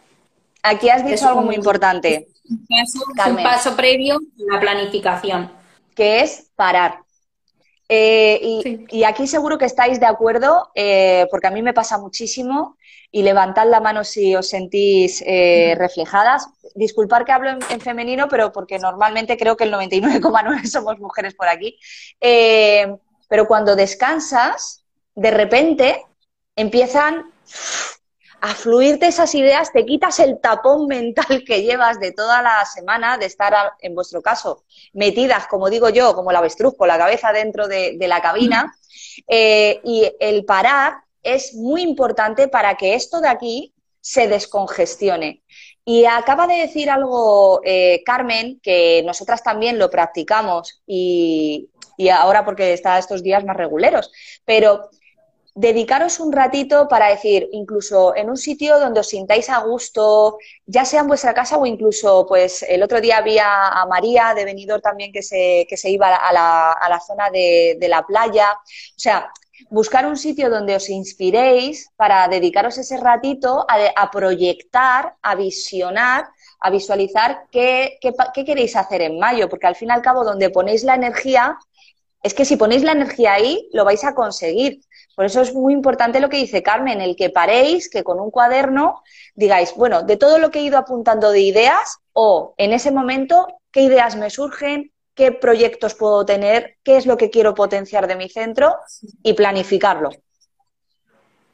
[0.62, 2.28] Aquí has dicho algo muy importante.
[2.68, 5.50] Es un paso previo a la planificación.
[5.94, 7.00] Que es parar.
[7.88, 12.78] Eh, y, aquí seguro que estáis de acuerdo, eh, porque a mí me pasa muchísimo,
[13.10, 16.48] y levantad la mano si os sentís eh, reflejadas.
[16.74, 21.48] Disculpar que hablo en, femenino, pero porque normalmente creo que el 99,9 somos mujeres por
[21.48, 21.78] aquí.
[23.32, 26.04] Pero cuando descansas, de repente
[26.54, 27.32] empiezan
[28.42, 33.16] a fluirte esas ideas, te quitas el tapón mental que llevas de toda la semana,
[33.16, 37.32] de estar, en vuestro caso, metidas, como digo yo, como la avestruz, con la cabeza
[37.32, 38.76] dentro de, la cabina,
[39.26, 45.42] eh, y el parar es muy importante para que esto de aquí se descongestione.
[45.84, 51.70] Y acaba de decir algo eh, Carmen, que nosotras también lo practicamos y,
[52.12, 54.10] ahora porque está estos días más reguleros,
[54.44, 54.90] pero
[55.54, 60.84] dedicaros un ratito para decir, incluso en un sitio donde os sintáis a gusto, ya
[60.84, 64.82] sea en vuestra casa o incluso, pues el otro día vi a, María de Benidorm
[64.82, 68.52] también que se, que se iba a la, a la zona de, de, la playa.
[68.52, 69.30] O sea,
[69.70, 76.26] buscar un sitio donde os inspiréis para dedicaros ese ratito a, proyectar, a visionar,
[76.60, 80.24] a visualizar qué, qué, qué queréis hacer en mayo, porque al fin y al cabo
[80.24, 81.58] donde ponéis la energía,
[82.22, 84.80] es que si ponéis la energía ahí, lo vais a conseguir.
[85.16, 88.30] Por eso es muy importante lo que dice Carmen, el que paréis, que con un
[88.30, 89.02] cuaderno
[89.34, 93.48] digáis, bueno, de todo lo que he ido apuntando de ideas o en ese momento,
[93.72, 98.16] qué ideas me surgen, qué proyectos puedo tener, qué es lo que quiero potenciar de
[98.16, 98.76] mi centro
[99.22, 100.10] y planificarlo.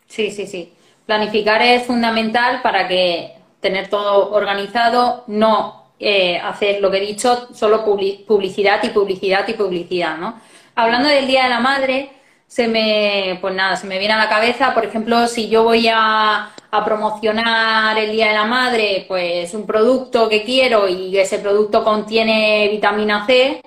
[0.06, 0.72] Sí, sí, sí.
[1.06, 7.48] Planificar es fundamental para que tener todo organizado, no eh, hacer lo que he dicho,
[7.54, 10.40] solo publicidad y publicidad y publicidad, ¿no?
[10.74, 12.10] Hablando del Día de la Madre,
[12.48, 15.88] se me, pues nada, se me viene a la cabeza, por ejemplo, si yo voy
[15.92, 16.50] a,
[16.84, 22.68] promocionar el Día de la Madre, pues un producto que quiero y ese producto contiene
[22.70, 23.62] vitamina C,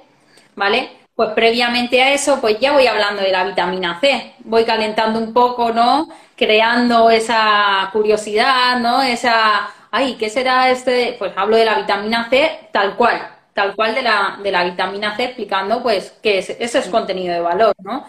[0.55, 0.89] ¿vale?
[1.15, 5.33] Pues previamente a eso, pues ya voy hablando de la vitamina C, voy calentando un
[5.33, 6.09] poco, ¿no?
[6.35, 9.01] Creando esa curiosidad, ¿no?
[9.01, 11.15] Esa, ay, ¿qué será este?
[11.17, 13.19] Pues hablo de la vitamina C tal cual,
[13.53, 17.41] tal cual de la, de la vitamina C, explicando, pues, que ese es contenido de
[17.41, 18.05] valor, ¿no?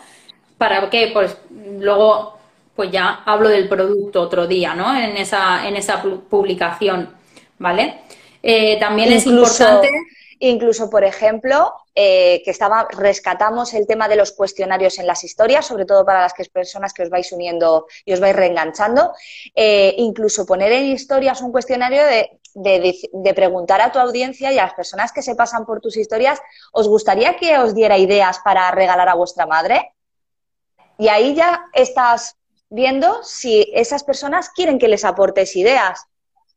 [0.62, 1.10] ¿Para qué?
[1.12, 2.38] Pues luego
[2.76, 4.96] pues ya hablo del producto otro día, ¿no?
[4.96, 7.12] En esa, en esa publicación,
[7.58, 8.02] ¿vale?
[8.40, 9.90] Eh, también es importante...
[10.38, 15.66] Incluso, por ejemplo, eh, que estaba, rescatamos el tema de los cuestionarios en las historias,
[15.66, 19.14] sobre todo para las que, personas que os vais uniendo y os vais reenganchando.
[19.56, 24.64] Eh, incluso poner en historias un cuestionario de, de, preguntar a tu audiencia y a
[24.66, 26.40] las personas que se pasan por tus historias,
[26.70, 29.92] ¿os gustaría que os diera ideas para regalar a vuestra madre?
[31.02, 32.36] Y ahí ya estás
[32.70, 36.06] viendo si esas personas quieren que les aportes ideas.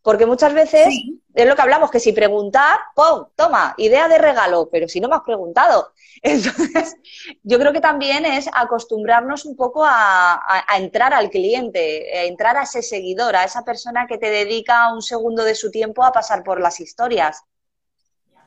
[0.04, 0.94] Porque muchas veces
[1.34, 3.26] es lo que hablamos, que si preguntar, ¡pum!
[3.36, 5.94] Toma, idea de regalo, pero si no me has preguntado.
[6.22, 6.96] Entonces,
[7.42, 10.40] yo creo que también es acostumbrarnos un poco a,
[10.78, 15.02] entrar al cliente, a entrar a ese seguidor, a esa persona que te dedica un
[15.02, 17.42] segundo de su tiempo a pasar por las historias.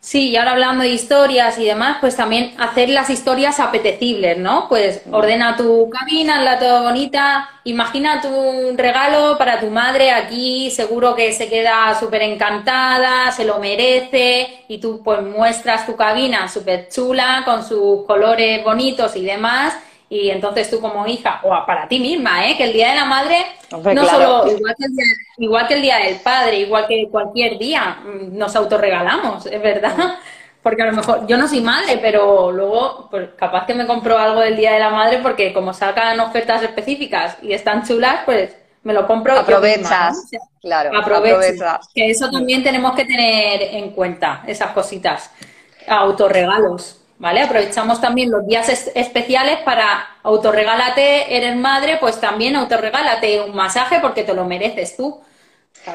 [0.00, 4.68] Sí, y ahora hablando de historias y demás, pues también hacer las historias apetecibles, ¿no?
[4.68, 11.16] Pues ordena tu cabina, la todo bonita, imagina tu regalo para tu madre aquí, seguro
[11.16, 16.88] que se queda súper encantada, se lo merece, y tú pues muestras tu cabina súper
[16.88, 19.76] chula, con sus colores bonitos y demás,
[20.10, 22.56] y entonces tú como hija, o para ti misma, ¿eh?
[22.56, 25.04] que el Día de la Madre, no solo igual que, el día,
[25.36, 29.94] igual que el Día del Padre, igual que cualquier día, mm, nos autorregalamos, es verdad.
[30.62, 34.18] Porque a lo mejor yo no soy madre, pero luego pues, capaz que me compro
[34.18, 38.56] algo del Día de la Madre porque como sacan ofertas específicas y están chulas, pues
[38.82, 39.38] me lo compro.
[39.38, 40.30] Aprovechas,
[40.60, 40.90] claro.
[40.98, 41.88] Aprovechas.
[41.94, 45.30] Que eso también tenemos que tener en cuenta, esas cositas.
[45.86, 46.97] Autorregalos.
[47.18, 47.42] ¿Vale?
[47.42, 54.24] Aprovechamos también los días especiales para autorregálate, eres madre, pues también autorregálate un masaje porque
[54.24, 55.20] te lo mereces tú.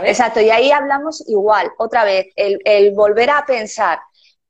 [0.04, 4.00] Exacto, y ahí hablamos igual, otra vez, el, volver a pensar,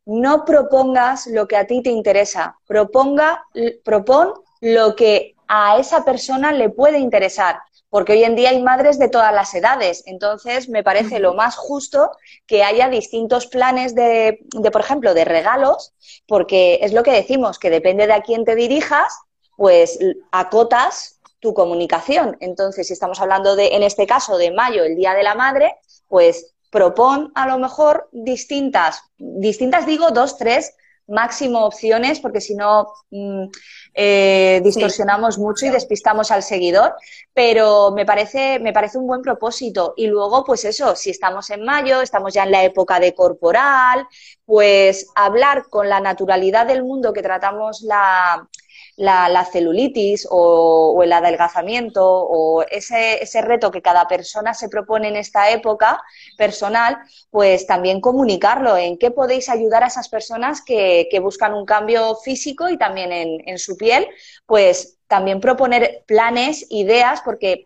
[0.05, 3.43] no propongas lo que a ti te interesa, proponga,
[3.83, 7.59] propon lo que a esa persona le puede interesar
[7.93, 10.01] porque hoy en día hay madres de todas las edades.
[10.07, 12.09] Entonces, me parece lo más justo
[12.47, 14.39] que haya distintos planes de,
[14.71, 15.93] por ejemplo, de regalos,
[16.25, 19.13] porque es lo que decimos, que depende de a quién te dirijas,
[19.57, 19.99] pues
[20.31, 22.35] acotas tu comunicación.
[22.39, 25.75] Entonces, si estamos hablando de, en este caso, de mayo, el Día de la Madre,
[26.07, 30.73] pues propon a lo mejor distintas, distintas digo, dos, tres
[31.07, 33.45] máximo opciones, porque si no mm,
[33.93, 36.95] eh, distorsionamos mucho y despistamos al seguidor,
[37.33, 39.93] pero me parece, me parece un buen propósito.
[39.97, 44.07] Y luego, pues eso, si estamos en mayo, estamos ya en la época de corporal,
[44.45, 48.47] pues hablar con la naturalidad del mundo que tratamos la,
[48.95, 55.15] la, celulitis o, el adelgazamiento o ese, ese, reto que cada persona se propone en
[55.15, 56.01] esta época
[56.37, 56.97] personal,
[57.31, 62.67] pues también comunicarlo en qué podéis ayudar a esas personas que, buscan un cambio físico
[62.67, 64.07] y también en, su piel,
[64.45, 67.65] pues también proponer planes, ideas, porque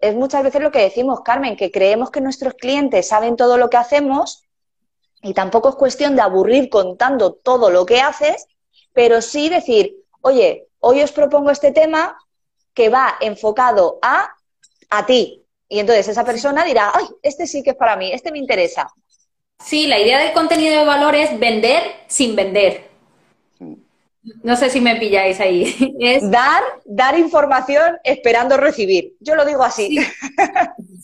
[0.00, 3.70] es muchas veces lo que decimos, Carmen, que creemos que nuestros clientes saben todo lo
[3.70, 4.44] que hacemos
[5.22, 8.48] y tampoco es cuestión de aburrir contando todo lo que haces,
[8.92, 12.18] pero sí decir, oye, hoy os propongo este tema
[12.72, 14.34] que va enfocado a,
[14.90, 15.42] a ti.
[15.68, 18.90] Y entonces esa persona dirá, ay, este sí que es para mí, este me interesa.
[19.62, 22.88] Sí, la idea del contenido de valor es vender sin vender.
[24.42, 25.96] No sé si me pilláis ahí.
[26.00, 26.30] Es...
[26.30, 29.12] Dar, dar información esperando recibir.
[29.20, 29.98] Yo lo digo así.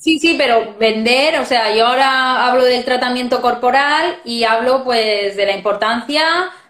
[0.01, 0.19] Sí.
[0.19, 0.35] sí.
[0.39, 5.55] pero vender, o sea, yo ahora hablo del tratamiento corporal y hablo pues de la
[5.55, 6.23] importancia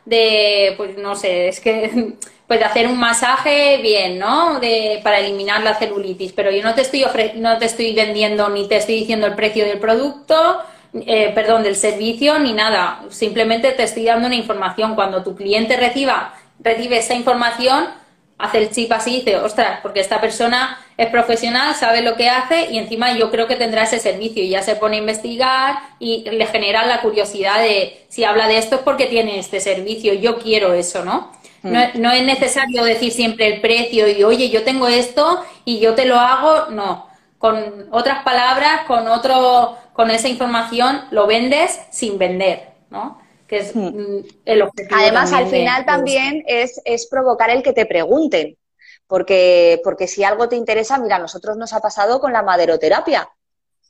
[0.05, 2.17] de, pues no sé, es que
[2.51, 4.59] pues de hacer un masaje bien, ¿no?
[4.59, 8.67] De, para eliminar la celulitis, pero yo no te estoy no te estoy vendiendo ni
[8.67, 10.59] te estoy diciendo el precio del producto,
[10.93, 13.03] eh, perdón, del servicio ni nada.
[13.09, 14.97] Simplemente te estoy dando una información.
[14.97, 17.85] Cuando tu cliente reciba recibe esa información,
[18.37, 22.31] hace el chip así y dice, ostras, porque esta persona es profesional, sabe lo que
[22.31, 25.79] hace y encima yo creo que tendrá ese servicio y ya se pone a investigar
[26.01, 30.15] y le genera la curiosidad de si habla de esto es porque tiene este servicio,
[30.15, 31.39] yo quiero eso, ¿no?
[31.63, 35.95] No, no, es necesario decir siempre el precio y, oye, yo tengo esto y yo
[35.95, 36.71] te lo hago.
[36.71, 37.09] No.
[37.39, 43.21] Con otras palabras, con otro, con esa información, lo vendes sin vender, ¿no?
[43.47, 43.81] Que es mm.
[43.81, 45.01] Mm, el objetivo.
[45.01, 48.57] Además, al final también es, es provocar el que te pregunten.
[49.07, 53.29] Porque, porque si algo te interesa, mira, a nosotros nos ha pasado con la maderoterapia.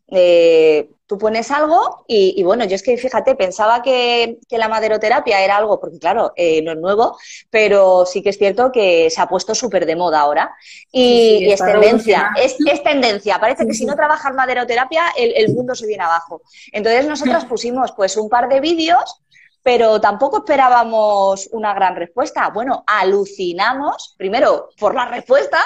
[0.09, 5.57] Eh, tú pones algo y, bueno, yo es que fíjate, pensaba que, la maderoterapia era
[5.57, 7.19] algo, porque claro, eh, no es nuevo,
[7.51, 10.55] pero sí que es cierto que se ha puesto súper de moda ahora
[10.93, 13.41] y, es tendencia, es, tendencia.
[13.41, 16.43] Parece que si no trabajas maderoterapia, el, mundo se viene abajo.
[16.71, 19.21] Entonces nosotros pusimos pues un par de vídeos
[19.63, 22.49] pero tampoco esperábamos una gran respuesta.
[22.49, 25.59] Bueno, alucinamos, primero, por la respuesta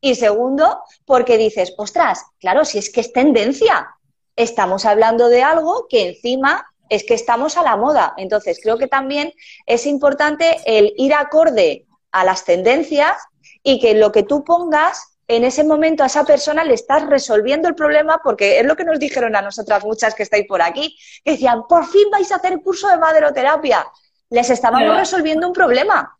[0.00, 3.94] y segundo, porque dices, ostras, claro, si es que es tendencia,
[4.36, 8.14] estamos hablando de algo que encima es que estamos a la moda.
[8.16, 9.32] Entonces, creo que también
[9.66, 13.16] es importante el ir acorde a las tendencias
[13.62, 17.66] y que lo que tú pongas en ese momento a esa persona le estás resolviendo
[17.66, 20.98] el problema porque es lo que nos dijeron a nosotras muchas que estáis por aquí,
[21.24, 23.86] que decían, por fin vais a hacer curso de maderoterapia.
[24.28, 26.16] Les estábamos resolviendo un problema.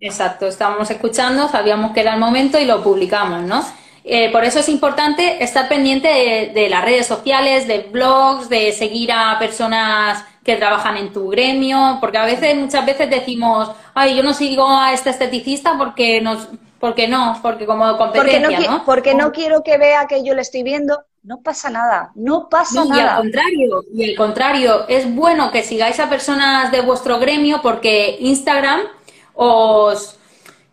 [0.00, 3.64] Exacto, estábamos escuchando, sabíamos que era el momento y lo publicamos, ¿no?
[4.06, 9.10] Eh, por eso es importante estar pendiente de, las redes sociales, de blogs, de seguir
[9.10, 14.22] a personas que trabajan en tu gremio, porque a veces, muchas veces decimos, ay, yo
[14.22, 16.48] no sigo a este esteticista porque nos,
[16.78, 20.42] porque no, porque como competencia, porque no, Porque no quiero que vea que yo le
[20.42, 22.94] estoy viendo, no pasa nada, no pasa nada.
[22.94, 27.62] Y al contrario, y al contrario, es bueno que sigáis a personas de vuestro gremio
[27.62, 28.82] porque Instagram
[29.32, 30.18] os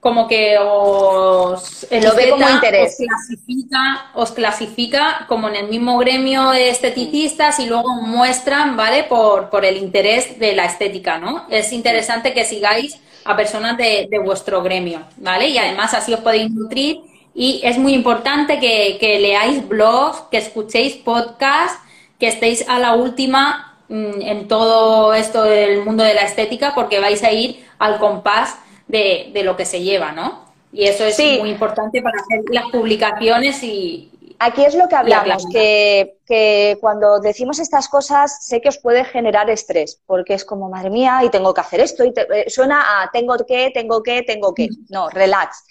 [0.01, 2.97] como que os, Lo ve como interés.
[2.99, 9.03] Os, clasifica, os clasifica como en el mismo gremio de esteticistas y luego muestran, ¿vale?
[9.03, 11.45] Por, por el interés de la estética, ¿no?
[11.51, 15.49] Es interesante que sigáis a personas de, de vuestro gremio, ¿vale?
[15.49, 17.01] Y además así os podéis nutrir
[17.35, 21.77] y es muy importante que, que leáis blogs, que escuchéis podcasts,
[22.19, 26.99] que estéis a la última mm, en todo esto del mundo de la estética porque
[26.99, 28.57] vais a ir al compás
[28.91, 30.51] de, lo que se lleva, ¿no?
[30.73, 34.07] Y eso es muy importante para hacer las publicaciones y...
[34.39, 39.05] Aquí es lo que hablamos, que, que, cuando decimos estas cosas sé que os puede
[39.05, 43.03] generar estrés, porque es como, madre mía, y tengo que hacer esto, y eh, suena
[43.03, 44.69] a tengo que, tengo que, tengo que.
[44.89, 45.63] No, relax.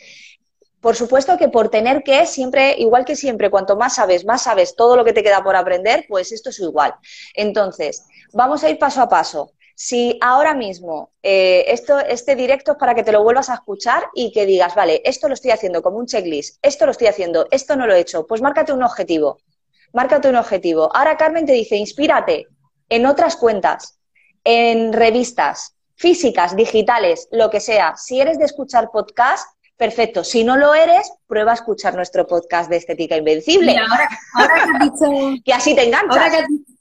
[0.80, 4.76] Por supuesto que por tener que, siempre, igual que siempre, cuanto más sabes, más sabes
[4.76, 6.94] todo lo que te queda por aprender, pues esto es igual.
[7.34, 9.50] Entonces, vamos a ir paso a paso
[9.82, 14.04] si ahora mismo eh, esto, este directo es para que te lo vuelvas a escuchar
[14.14, 17.46] y que digas, vale, esto lo estoy haciendo como un checklist, esto lo estoy haciendo,
[17.50, 19.38] esto no lo he hecho, pues márcate un objetivo,
[19.94, 20.94] márcate un objetivo.
[20.94, 22.46] Ahora Carmen te dice, inspírate
[22.90, 23.98] en otras cuentas,
[24.44, 27.96] en revistas físicas, digitales, lo que sea.
[27.96, 30.24] Si eres de escuchar podcast, perfecto.
[30.24, 33.74] Si no lo eres, prueba a escuchar nuestro podcast de Estética Invencible.
[33.78, 36.18] ahora, que, has dicho, que así te enganchas.
[36.18, 36.79] Ahora que has dicho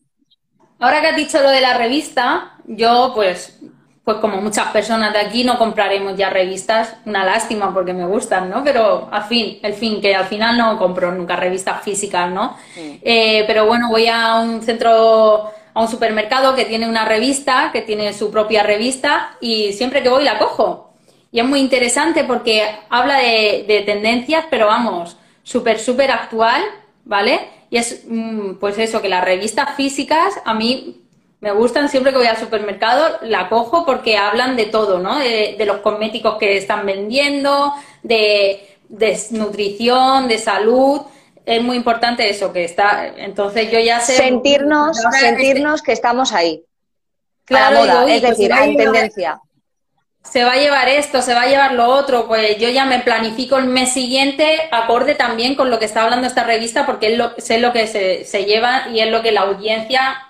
[0.79, 3.59] lo de la revista, yo pues,
[4.03, 8.49] pues como muchas personas de aquí no compraremos ya revistas, una lástima porque me gustan,
[8.49, 8.63] ¿no?
[8.63, 12.55] Pero al fin, el fin, que al final no compro nunca revistas físicas, ¿no?
[12.75, 17.81] Eh, pero bueno, voy a un centro, a un supermercado que tiene una revista, que
[17.81, 20.93] tiene su propia revista y siempre que voy la cojo.
[21.31, 26.63] Y es muy interesante porque habla de, de tendencias, pero vamos, súper, súper actual,
[27.03, 27.58] ¿vale?
[27.69, 31.03] Y es, mm, pues eso, que las revistas físicas a mí
[31.41, 35.19] me gustan siempre que voy al supermercado, la cojo porque hablan de todo, ¿no?
[35.19, 38.77] De, los cosméticos que están vendiendo, de,
[39.31, 41.01] nutrición, de salud.
[41.45, 43.07] Es muy importante eso, que está.
[43.07, 44.17] Entonces yo ya sé.
[44.17, 46.63] Sentirnos, sentirnos que estamos ahí.
[47.45, 49.39] Claro, moda, es decir, hay tendencia
[50.23, 52.99] se va a llevar esto, se va a llevar lo otro, pues yo ya me
[52.99, 57.17] planifico el mes siguiente acorde también con lo que está hablando esta revista porque es
[57.17, 60.27] lo, sé lo que se, se lleva y es lo que la audiencia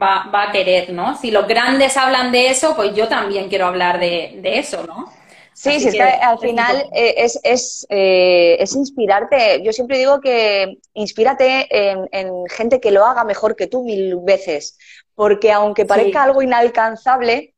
[0.00, 1.16] va, va, a querer, ¿no?
[1.16, 5.12] Si los grandes hablan de eso, pues yo también quiero hablar de, de eso, ¿no?
[5.52, 9.62] Sí, sí, al final eh, es, es, eh, es, inspirarte.
[9.62, 14.16] Yo siempre digo que inspírate en, en, gente que lo haga mejor que tú mil
[14.18, 14.76] veces,
[15.14, 17.54] porque aunque parezca algo inalcanzable,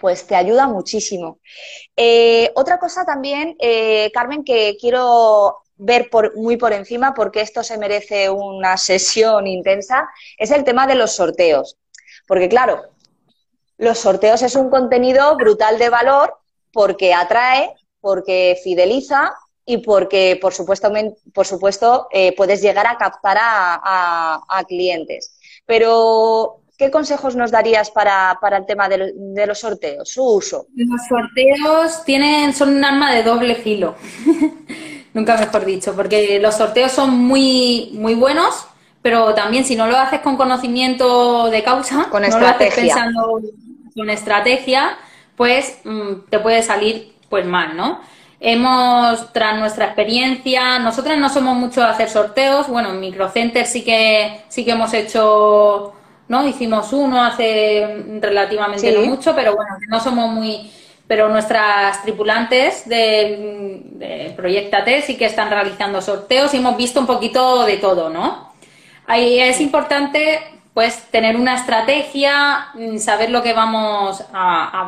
[0.00, 1.38] pues te ayuda muchísimo.
[1.94, 7.78] Eh, otra cosa también, eh, Carmen, que quiero ver muy por encima, porque esto se
[7.78, 11.76] merece una sesión intensa, es el tema de los sorteos.
[12.26, 12.82] Porque claro,
[13.76, 16.36] los sorteos es un contenido brutal de valor
[16.72, 19.34] porque atrae, porque fideliza
[19.64, 20.90] y porque, por supuesto,
[21.34, 25.38] por supuesto eh, puedes llegar a captar a clientes.
[25.66, 30.68] Pero ¿Qué consejos nos darías para, el tema de, los sorteos, su uso?
[30.74, 33.96] Los sorteos tienen, son un arma de doble filo,
[35.12, 38.64] nunca mejor dicho, porque los sorteos son muy, muy buenos,
[39.02, 42.46] pero también si no lo haces con conocimiento de causa, con no estrategia.
[42.48, 43.40] lo haces pensando
[43.94, 44.96] con estrategia,
[45.36, 48.00] pues mm, te puede salir pues mal, ¿no?
[48.40, 53.84] Hemos, tras nuestra experiencia, nosotros no somos mucho de hacer sorteos, bueno, en Microcenter sí
[53.84, 55.92] que, sí que hemos hecho
[56.30, 56.46] ¿no?
[56.46, 60.70] Hicimos uno hace relativamente no mucho, pero bueno, no somos muy...
[61.08, 67.06] Pero nuestras tripulantes de, de Proyectate sí que están realizando sorteos y hemos visto un
[67.08, 68.52] poquito de todo, ¿no?
[69.08, 70.38] Ahí es importante
[70.72, 74.86] pues tener una estrategia, mm, saber lo que vamos a,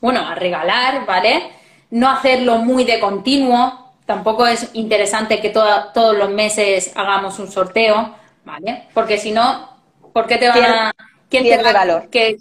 [0.00, 1.52] bueno, a regalar, ¿vale?
[1.90, 8.16] No hacerlo muy de continuo, tampoco es interesante que todos los meses hagamos un sorteo,
[8.44, 8.88] ¿vale?
[8.92, 9.71] Porque si no,
[10.12, 10.92] ¿Por qué te van a...?
[11.28, 12.10] ¿Quién pierde valor.
[12.10, 12.36] Que,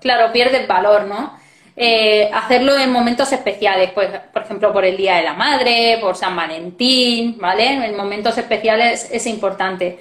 [0.00, 1.36] claro, pierdes valor, ¿no?
[1.76, 6.16] Eh, hacerlo en momentos especiales, pues, por ejemplo, por el Día de la Madre, por
[6.16, 7.86] San Valentín, ¿vale?
[7.86, 9.98] En momentos especiales es importante.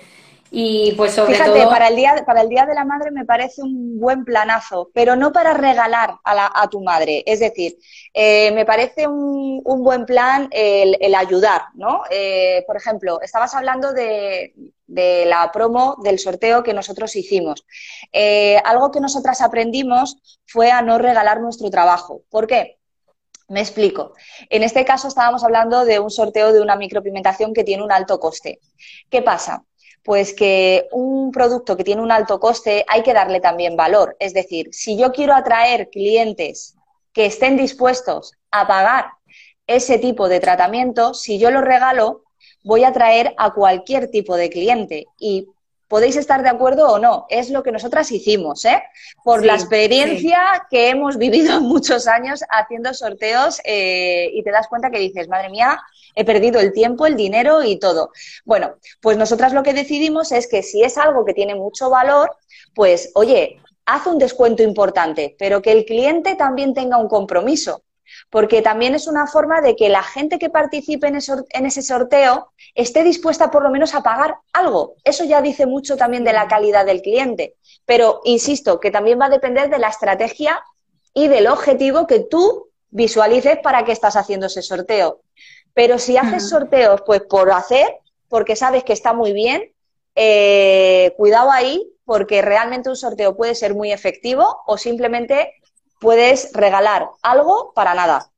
[0.53, 3.61] Y pues sobre Fíjate, para, el día, para el Día de la Madre me parece
[3.61, 7.23] un buen planazo, pero no para regalar a, tu madre.
[7.25, 7.77] Es decir,
[8.13, 12.03] eh, me parece un, buen plan el, ayudar, ¿no?
[12.09, 14.53] Eh, por ejemplo, estabas hablando de,
[14.93, 17.65] la promo del sorteo que nosotros hicimos.
[18.11, 22.23] Eh, algo que nosotras aprendimos fue a no regalar nuestro trabajo.
[22.29, 22.77] ¿Por qué?
[23.47, 24.13] Me explico.
[24.49, 28.19] En este caso estábamos hablando de un sorteo de una micropigmentación que tiene un alto
[28.19, 28.59] coste.
[29.09, 29.65] ¿Qué pasa?
[30.03, 34.15] pues que un producto que tiene un alto coste hay que darle también valor.
[34.19, 36.75] Es decir, si yo quiero atraer clientes
[37.13, 39.11] que estén dispuestos a pagar
[39.67, 42.23] ese tipo de tratamiento, si yo lo regalo,
[42.63, 45.07] voy a atraer a cualquier tipo de cliente.
[45.17, 45.47] Y
[45.91, 48.81] podéis estar de acuerdo o no, es lo que nosotras hicimos, ¿eh?
[49.25, 50.39] Por la experiencia
[50.69, 55.49] que hemos vivido muchos años haciendo sorteos eh, y te das cuenta que dices, madre
[55.49, 55.81] mía,
[56.15, 58.11] he perdido el tiempo, el dinero y todo.
[58.45, 62.37] Bueno, pues nosotras lo que decidimos es que si es algo que tiene mucho valor,
[62.73, 67.83] pues oye, haz un descuento importante, pero que el cliente también tenga un compromiso
[68.31, 73.03] porque también es una forma de que la gente que participe en ese sorteo esté
[73.03, 74.95] dispuesta por lo menos a pagar algo.
[75.03, 77.55] Eso ya dice mucho también de la calidad del cliente.
[77.85, 80.63] Pero, insisto, que también va a depender de la estrategia
[81.13, 85.19] y del objetivo que tú visualices para que estás haciendo ese sorteo.
[85.73, 87.97] Pero si haces sorteos, pues por hacer,
[88.29, 89.73] porque sabes que está muy bien,
[90.15, 95.53] eh, cuidado ahí, porque realmente un sorteo puede ser muy efectivo o simplemente
[96.01, 98.31] puedes regalar algo para nada.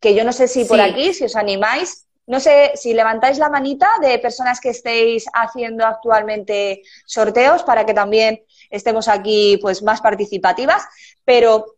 [0.00, 3.48] Que yo no sé si por aquí, si os animáis, no sé si levantáis la
[3.48, 10.00] manita de personas que estéis haciendo actualmente sorteos para que también estemos aquí pues más
[10.00, 10.84] participativas,
[11.24, 11.76] pero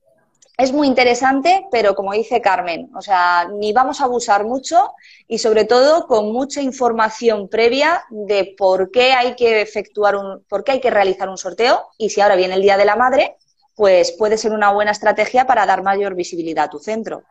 [0.56, 4.94] es muy interesante, pero como dice Carmen, o sea, ni vamos a abusar mucho
[5.28, 10.64] y sobre todo con mucha información previa de por qué hay que efectuar un, por
[10.64, 13.36] qué hay que realizar un sorteo y si ahora viene el Día de la Madre,
[13.78, 17.22] pues puede ser una buena estrategia para dar mayor visibilidad a tu centro.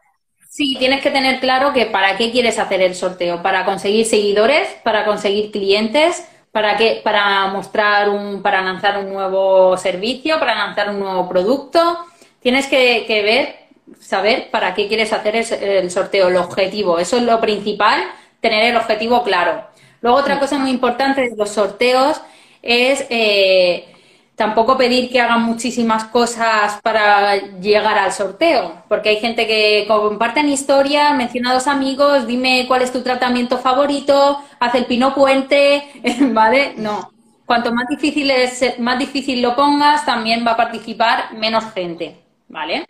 [0.50, 4.70] Sí, tienes que tener claro que para qué quieres hacer el sorteo, para conseguir seguidores,
[4.82, 10.90] para conseguir clientes, para qué, para mostrar un, para lanzar un nuevo servicio, para lanzar
[10.90, 12.00] un nuevo producto.
[12.40, 16.98] Tienes que, ver, saber para qué quieres hacer el, sorteo, el objetivo.
[16.98, 18.02] Eso es lo principal,
[18.40, 19.68] tener el objetivo claro.
[20.00, 22.22] Luego otra cosa muy importante de los sorteos
[22.64, 23.94] es eh,
[24.38, 30.48] tampoco pedir que hagan muchísimas cosas para llegar al sorteo, porque hay gente que comparten
[30.48, 35.90] historia, menciona a dos amigos, dime cuál es tu tratamiento favorito, haz el pino puente,
[36.34, 36.76] ¿vale?
[36.78, 37.12] No.
[37.48, 42.86] Cuanto más difícil es, más difícil lo pongas, también va a participar menos gente, ¿vale?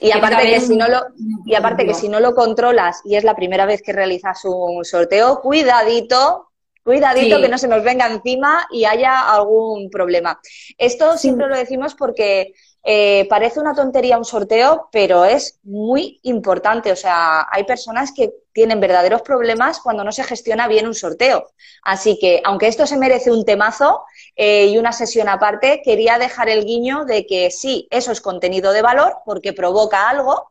[0.00, 0.98] y aparte que si no lo
[1.46, 4.84] y aparte que si no lo controlas y es la primera vez que realizas un
[4.84, 6.48] sorteo, cuidadito
[6.84, 10.40] Cuidadito que no se nos venga encima y haya algún problema.
[10.76, 12.54] Esto siempre lo decimos porque
[12.84, 16.90] eh, parece una tontería un sorteo, pero es muy importante.
[16.90, 21.46] O sea, hay personas que tienen verdaderos problemas cuando no se gestiona bien un sorteo.
[21.84, 24.02] Así que, aunque esto se merece un temazo
[24.34, 28.72] eh, y una sesión aparte, quería dejar el guiño de que sí, eso es contenido
[28.72, 30.50] de valor porque provoca algo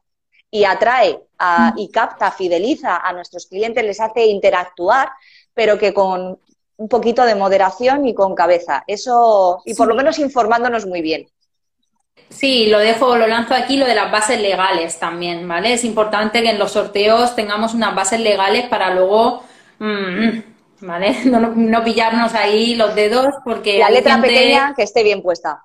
[0.50, 5.10] y atrae a, y capta, fideliza a nuestros clientes, les hace interactuar,
[5.54, 6.40] pero que con
[6.78, 8.84] un poquito de moderación y con cabeza.
[8.88, 11.28] Eso, y por lo menos informándonos muy bien.
[12.30, 15.74] Sí, lo dejo, lo lanzo aquí, lo de las bases legales también, ¿vale?
[15.74, 19.44] Es importante que en los sorteos tengamos unas bases legales para luego,
[19.80, 20.30] mm,
[20.82, 21.18] ¿vale?
[21.26, 23.80] No, pillarnos ahí los dedos porque...
[23.80, 25.62] La letra pequeña que esté bien puesta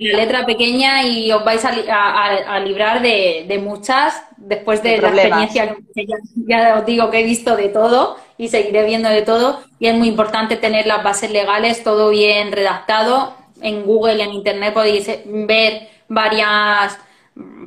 [0.00, 6.06] la letra pequeña y os vais a, librar de, muchas después de, la experiencia que
[6.46, 9.60] ya, os digo que he visto de todo y seguiré viendo de todo.
[9.78, 13.34] Y es muy importante tener las bases legales todo bien redactado.
[13.60, 16.98] En Google en internet podéis ver varias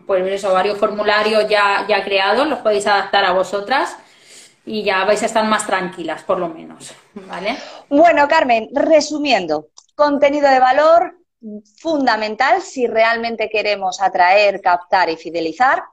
[0.08, 3.96] pues eso varios formularios ya ya creados los podéis adaptar a vosotras
[4.66, 7.58] y ya vais a estar más tranquilas por lo menos vale
[7.90, 11.23] bueno Carmen resumiendo contenido de valor
[11.78, 15.84] fundamental si realmente queremos atraer, captar y fidelizar.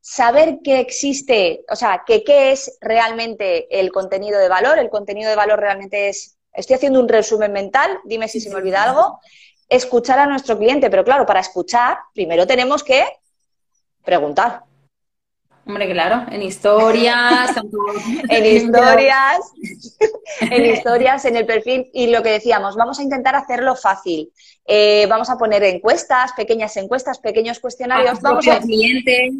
[0.00, 4.78] Saber que existe, o sea, que qué es realmente el contenido de valor.
[4.78, 8.56] El contenido de valor realmente es, estoy haciendo un resumen mental, dime si se me
[8.56, 9.20] olvida algo.
[9.68, 13.06] Escuchar a nuestro cliente, pero claro, para escuchar, primero tenemos que
[14.04, 14.64] preguntar.
[15.64, 17.52] Hombre, claro, en historias,
[18.28, 19.52] en historias,
[20.40, 24.32] en historias, en el perfil y lo que decíamos, vamos a intentar hacerlo fácil.
[24.66, 28.18] Eh, vamos a poner encuestas, pequeñas encuestas, pequeños cuestionarios.
[28.18, 29.30] A vamos a cliente,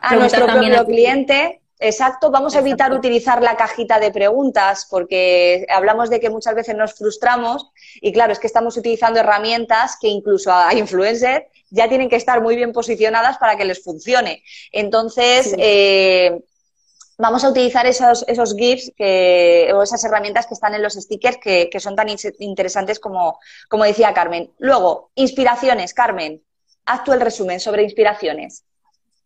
[0.00, 1.60] a nuestro propio cliente.
[1.78, 6.74] Exacto, vamos a evitar utilizar la cajita de preguntas porque hablamos de que muchas veces
[6.74, 7.70] nos frustramos
[8.00, 12.40] y claro, es que estamos utilizando herramientas que incluso a influencers ya tienen que estar
[12.42, 14.42] muy bien posicionadas para que les funcione.
[14.72, 16.40] Entonces, eh,
[17.18, 21.38] vamos a utilizar esos, esos GIFs que, o esas herramientas que están en los stickers
[21.38, 22.08] que, son tan
[22.38, 23.38] interesantes como,
[23.68, 24.50] como decía Carmen.
[24.58, 26.42] Luego, inspiraciones, Carmen.
[26.84, 28.64] Haz tú el resumen sobre inspiraciones.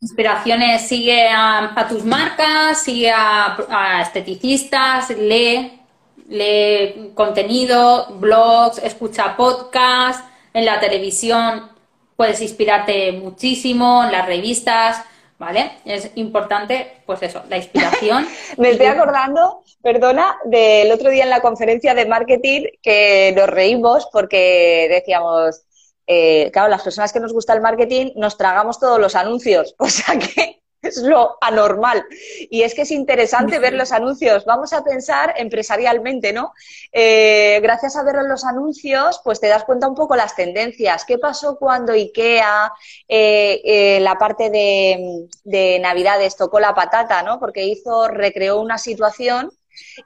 [0.01, 5.79] Inspiraciones, sigue a, tus marcas, sigue a, esteticistas, lee,
[6.29, 10.25] lee contenido, blogs, escucha podcasts,
[10.55, 11.71] en la televisión
[12.21, 15.03] puedes inspirarte muchísimo, en las revistas,
[15.39, 15.79] ¿vale?
[15.87, 18.29] Es importante, pues eso, la inspiración.
[18.59, 24.07] Me estoy acordando, perdona, del otro día en la conferencia de marketing que nos reímos
[24.13, 25.63] porque decíamos,
[26.07, 29.89] eh, claro, las personas que nos gusta el marketing nos tragamos todos los anuncios, o
[29.89, 32.05] sea que es lo anormal.
[32.51, 34.45] Y es que es interesante ver los anuncios.
[34.45, 36.53] Vamos a pensar empresarialmente, ¿no?
[36.93, 41.05] Eh, gracias a ver los anuncios, pues te das cuenta un poco las tendencias.
[41.05, 42.73] ¿Qué pasó cuando IKEA,
[43.09, 47.39] eh, la parte de, de Navidades, tocó la patata, ¿no?
[47.39, 49.51] Porque hizo, recreó una situación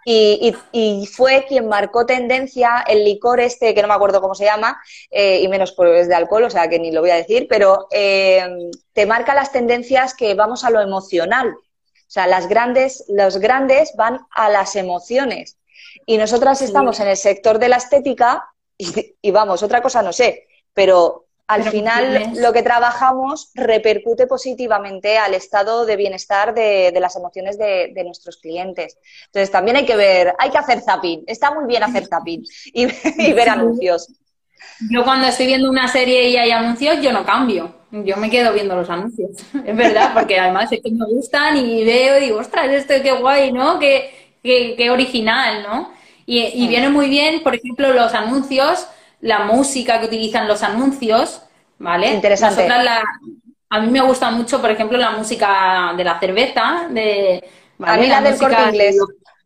[0.04, 4.80] y, fue quien marcó tendencia el licor este, que no me acuerdo cómo se llama,
[5.10, 7.46] eh, y menos pues es de alcohol, o sea que ni lo voy a decir,
[7.48, 8.46] pero eh,
[8.92, 11.48] te marca las tendencias que vamos a lo emocional.
[11.48, 15.58] O sea, las grandes, los grandes van a las emociones.
[16.06, 18.44] Y nosotras estamos en el sector de la estética
[18.76, 25.18] y, y vamos, otra cosa no sé, pero al final lo que trabajamos repercute positivamente
[25.18, 28.98] al estado de bienestar de, las emociones de, nuestros clientes.
[29.26, 33.32] Entonces también hay que ver, hay que hacer zapping, está muy bien hacer zapping y,
[33.32, 34.12] ver anuncios.
[34.90, 38.52] Yo cuando estoy viendo una serie y hay anuncios, yo no cambio, yo me quedo
[38.54, 39.30] viendo los anuncios,
[39.66, 43.12] es verdad, porque además es que me gustan y veo y digo, ostras, esto qué
[43.12, 43.78] guay, ¿no?
[43.78, 45.92] Qué, qué, original, ¿no?
[46.24, 48.86] Y, y viene muy bien, por ejemplo, los anuncios
[49.24, 51.40] la música que utilizan los anuncios,
[51.78, 52.12] ¿vale?
[52.12, 52.68] Interesante.
[53.70, 57.42] a mí me gusta mucho, por ejemplo, la música de la cerveza, de...
[57.82, 58.96] A mí la, del corte inglés.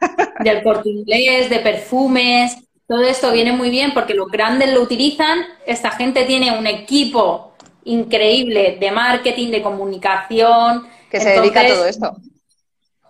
[0.41, 2.57] Del corte inglés, de perfumes,
[2.87, 7.53] todo esto viene muy bien porque los grandes lo utilizan, esta gente tiene un equipo
[7.85, 10.87] increíble de marketing, de comunicación.
[11.11, 12.16] Que se dedica a todo esto.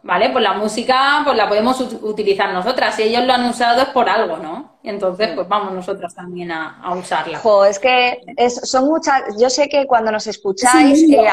[0.02, 0.30] ¿Vale?
[0.30, 2.96] Pues la música pues la podemos utilizar nosotras.
[2.96, 4.77] Si ellos lo han usado es por algo, ¿no?
[4.82, 7.40] Entonces, pues vamos nosotras también a, usarla.
[7.66, 8.20] es que
[8.62, 11.28] son muchas, yo sé que cuando nos escucháis eh,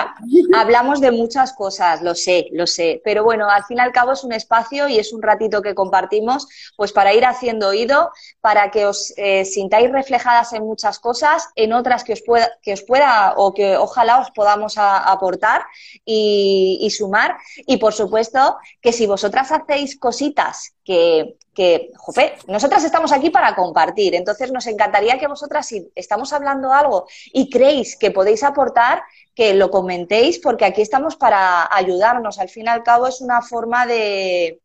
[0.55, 4.13] hablamos de muchas cosas, lo sé, lo sé, pero bueno, al fin y al cabo
[4.13, 8.71] es un espacio y es un ratito que compartimos, pues para ir haciendo oído, para
[8.71, 12.81] que os eh, sintáis reflejadas en muchas cosas, en otras que os pueda, que os
[12.81, 15.65] pueda o que ojalá os podamos aportar
[16.03, 17.37] y, y sumar.
[17.67, 23.55] Y por supuesto que si vosotras hacéis cositas que, que, jope, nosotras estamos aquí para
[23.55, 29.01] compartir, entonces nos encantaría que vosotras, si estamos hablando algo y creéis que podéis aportar,
[29.33, 32.39] que lo comentéis, porque aquí estamos para ayudarnos.
[32.39, 34.61] Al fin y al cabo es una forma de,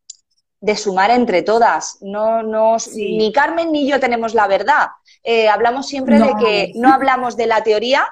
[0.60, 1.98] de sumar entre todas.
[2.00, 4.88] No, no, Ni Carmen ni yo tenemos la verdad.
[5.22, 8.06] Eh, hablamos siempre de que no hablamos de la teoría,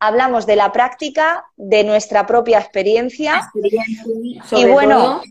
[0.00, 3.50] hablamos de la práctica, de nuestra propia experiencia.
[4.50, 5.22] y bueno,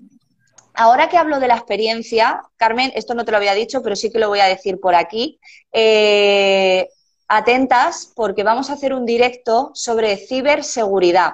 [0.73, 4.11] Ahora que hablo de la experiencia, Carmen, esto no te lo había dicho, pero sí
[4.11, 5.39] que lo voy a decir por aquí.
[5.71, 6.89] Eh,
[7.27, 11.33] atentas porque vamos a hacer un directo sobre ciberseguridad.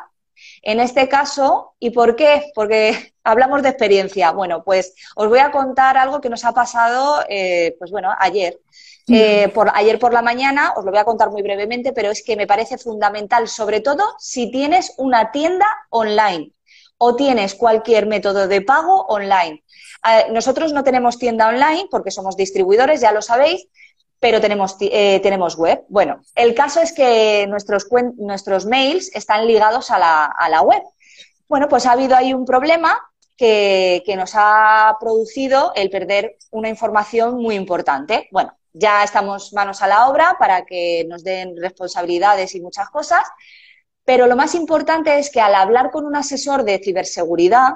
[0.61, 2.51] En este caso, ¿y por qué?
[2.53, 4.31] Porque hablamos de experiencia.
[4.31, 8.59] Bueno, pues os voy a contar algo que nos ha pasado, eh, pues bueno, ayer.
[9.09, 12.21] Eh, por, ayer por la mañana, os lo voy a contar muy brevemente, pero es
[12.21, 16.51] que me parece fundamental, sobre todo si tienes una tienda online
[16.97, 19.63] o tienes cualquier método de pago online.
[20.31, 23.67] Nosotros no tenemos tienda online porque somos distribuidores, ya lo sabéis,
[24.19, 25.83] pero tenemos, eh, tenemos web.
[25.89, 27.87] Bueno, el caso es que nuestros,
[28.17, 30.81] nuestros mails están ligados a la, a la web.
[31.47, 32.99] Bueno, pues ha habido ahí un problema
[33.35, 38.27] que, que, nos ha producido el perder una información muy importante.
[38.31, 43.23] Bueno, ya estamos manos a la obra para que nos den responsabilidades y muchas cosas,
[44.07, 47.73] pero lo más importante es que al hablar con un asesor de ciberseguridad,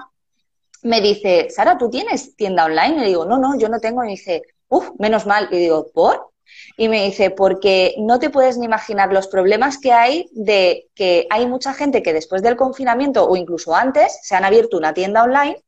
[0.81, 2.95] me dice, Sara, ¿tú tienes tienda online?
[2.95, 4.01] Y le digo, no, no, yo no tengo.
[4.01, 5.49] Y me dice, uff, menos mal.
[5.51, 6.31] Y digo, ¿por?
[6.77, 11.27] Y me dice, porque no te puedes ni imaginar los problemas que hay de que
[11.29, 15.23] hay mucha gente que después del confinamiento o incluso antes se han abierto una tienda
[15.23, 15.61] online.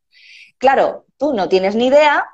[0.59, 2.26] Claro, tú no tienes ni idea.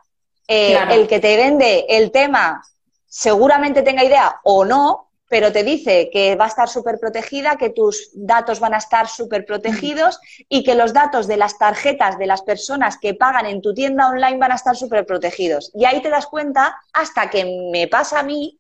[0.48, 2.62] Eh, el que te vende el tema
[3.08, 7.70] seguramente tenga idea o no, pero te dice que va a estar súper protegida, que
[7.70, 10.20] tus datos van a estar súper protegidos
[10.50, 14.10] y que los datos de las tarjetas de las personas que pagan en tu tienda
[14.10, 15.72] online van a estar súper protegidos.
[15.76, 18.60] Y ahí te das cuenta, hasta que me pasa a mí,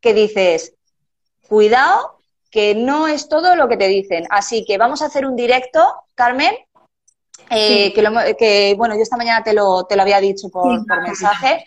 [0.00, 0.74] que dices,
[1.48, 2.20] cuidado,
[2.50, 4.26] que no es todo lo que te dicen.
[4.30, 5.82] Así que vamos a hacer un directo,
[6.14, 6.54] Carmen,
[7.50, 7.94] eh,
[8.38, 11.64] que, bueno, yo esta mañana te lo, te lo había dicho por, mensaje.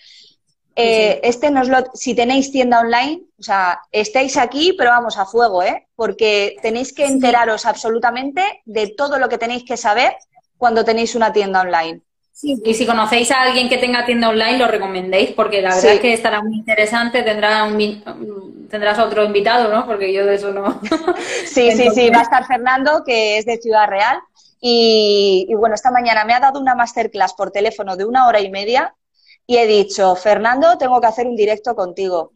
[0.75, 5.25] Eh, este nos lo, si tenéis tienda online, o sea, estáis aquí, pero vamos a
[5.25, 5.87] fuego, ¿eh?
[5.95, 10.13] Porque tenéis que enteraros absolutamente de todo lo que tenéis que saber
[10.57, 12.01] cuando tenéis una tienda online.
[12.43, 15.99] Y si conocéis a alguien que tenga tienda online, lo recomendéis, porque la verdad es
[15.99, 19.85] que estará muy interesante, tendrá un, tendrás otro invitado, ¿no?
[19.85, 20.79] Porque yo de eso no.
[21.45, 24.19] sí, sí, sí, va a estar Fernando, que es de Ciudad Real.
[24.59, 28.39] Y, y, bueno, esta mañana me ha dado una masterclass por teléfono de una hora
[28.39, 28.95] y media
[29.45, 32.31] y he dicho, Fernando, tengo que hacer un directo contigo.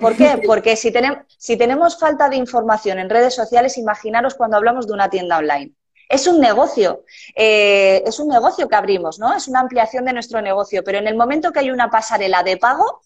[0.00, 0.40] ¿Por qué?
[0.46, 4.94] Porque si tenemos, si tenemos falta de información en redes sociales, imaginaros cuando hablamos de
[4.94, 5.72] una tienda online.
[6.08, 7.04] Es un negocio,
[7.36, 9.32] eh, es un negocio que abrimos, ¿no?
[9.32, 12.56] Es una ampliación de nuestro negocio, pero en el momento que hay una pasarela de
[12.56, 13.00] pago,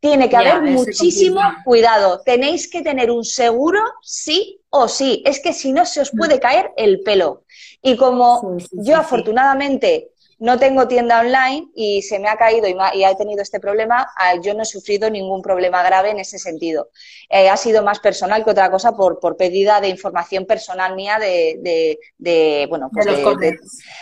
[0.00, 2.20] tiene que haber muchísimo cuidado.
[2.24, 5.22] Tenéis que tener un seguro sí o sí.
[5.26, 7.44] Es que si no, se os puede caer el pelo.
[7.82, 13.04] Y como yo afortunadamente no tengo tienda online y se me ha caído y, y
[13.04, 16.90] he tenido este problema, ah, yo no he sufrido ningún problema grave en ese sentido.
[17.28, 21.18] Eh, ha sido más personal que otra cosa por, por pérdida de información personal mía
[21.18, 23.58] de, de, bueno, pues de,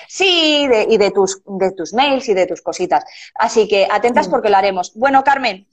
[0.08, 3.04] sí, y de tus, de tus mails y de tus cositas.
[3.34, 4.92] Así que atentas porque lo haremos.
[4.94, 5.66] Bueno, Carmen,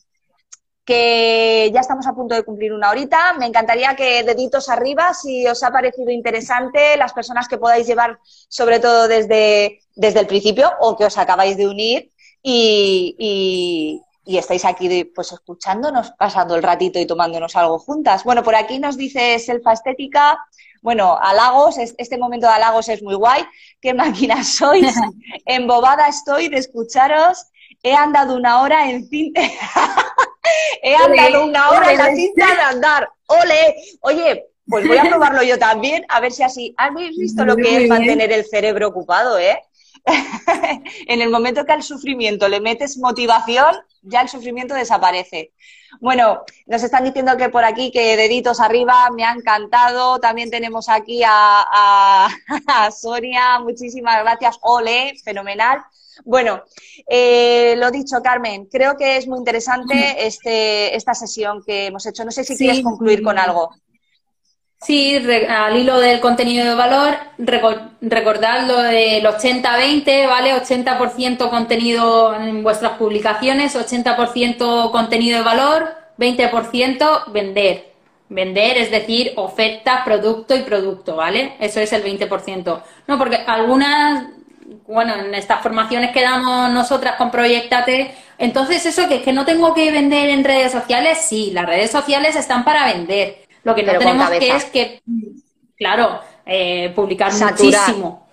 [0.86, 3.34] que ya estamos a punto de cumplir una horita.
[3.40, 8.20] Me encantaría que deditos arriba, si os ha parecido interesante, las personas que podáis llevar,
[8.50, 12.12] sobre todo desde, desde el principio, o que os acabáis de unir
[12.42, 13.16] y,
[14.26, 18.24] y, estáis aquí pues escuchándonos, pasando el ratito y tomándonos algo juntas.
[18.24, 20.38] Bueno, por aquí nos dice Selfa Estética,
[20.82, 23.46] bueno, halagos, este momento de halagos es muy guay.
[23.80, 24.94] ¿Qué máquinas sois?
[25.46, 27.48] Embobada estoy de escucharos.
[27.82, 29.42] He andado una hora en cinta.
[30.82, 33.10] He andado una hora en la cinta de andar.
[33.28, 33.76] ¡Ole!
[34.02, 36.74] Oye, pues voy a probarlo yo también, a ver si así.
[36.78, 39.60] ¿Habéis visto lo que es mantener el cerebro ocupado, eh?
[41.08, 45.52] en el momento que al sufrimiento le metes motivación, ya el sufrimiento desaparece.
[46.02, 50.20] Bueno, nos están diciendo que por aquí que deditos arriba, me ha encantado.
[50.20, 52.28] También tenemos aquí a,
[52.72, 54.58] a Sonia, muchísimas gracias.
[54.62, 55.84] Ole, fenomenal.
[56.26, 56.64] Bueno,
[57.08, 62.24] eh, lo dicho, Carmen, creo que es muy interesante este, esta sesión que hemos hecho.
[62.24, 63.72] No sé si quieres concluir con algo.
[64.84, 65.16] Sí,
[65.48, 67.16] al hilo del contenido de valor,
[68.02, 70.54] recordad lo del 80-20, ¿vale?
[70.54, 77.94] 80% contenido en vuestras publicaciones, 80% contenido de valor, 20% vender.
[78.28, 81.56] Vender es decir, oferta, producto y producto, ¿vale?
[81.62, 82.84] Eso es el 20%.
[83.08, 84.26] No, porque algunas
[84.88, 89.46] bueno, en estas formaciones que damos nosotras con Proyectate, entonces eso que es que no
[89.46, 93.46] tengo que vender en redes sociales, sí, las redes sociales están para vender.
[93.64, 95.02] Lo que no tenemos que es que,
[95.78, 98.28] claro, eh, publicar muchísimo.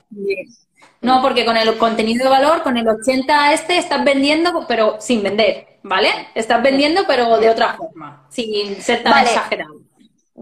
[1.01, 5.23] No, porque con el contenido de valor, con el 80 este, estás vendiendo, pero sin
[5.23, 6.11] vender, ¿vale?
[6.35, 9.77] Estás vendiendo, pero de otra forma, sin ser tan exagerado.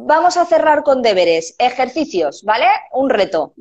[0.00, 2.66] Vamos a cerrar con deberes, ejercicios, ¿vale?
[2.92, 3.54] Un reto.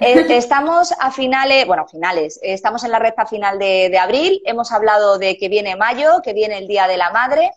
[0.00, 5.16] Eh, estamos a finales, bueno, finales, estamos en la recta final de, abril, hemos hablado
[5.18, 7.52] de que viene mayo, que viene el Día de la Madre.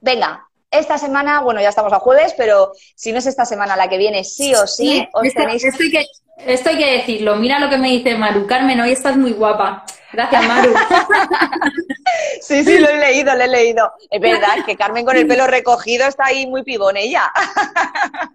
[0.00, 3.88] Venga, esta semana, bueno, ya estamos a jueves, pero si no es esta semana, la
[3.88, 5.62] que viene sí o sí, os tenéis...
[5.62, 6.04] que,
[6.44, 9.86] esto hay que decirlo, mira lo que me dice Maru, Carmen, hoy estás muy guapa.
[10.16, 10.72] Gracias, Maru.
[12.40, 13.92] sí, sí, lo he leído, lo he leído.
[14.10, 17.30] Es verdad que Carmen con el pelo recogido está ahí muy pibón ella.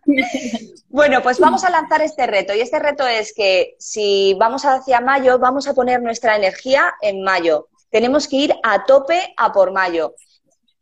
[0.89, 2.53] bueno, pues vamos a lanzar este reto.
[2.53, 7.23] Y este reto es que si vamos hacia mayo, vamos a poner nuestra energía en
[7.23, 7.69] mayo.
[7.89, 10.13] Tenemos que ir a tope a por mayo.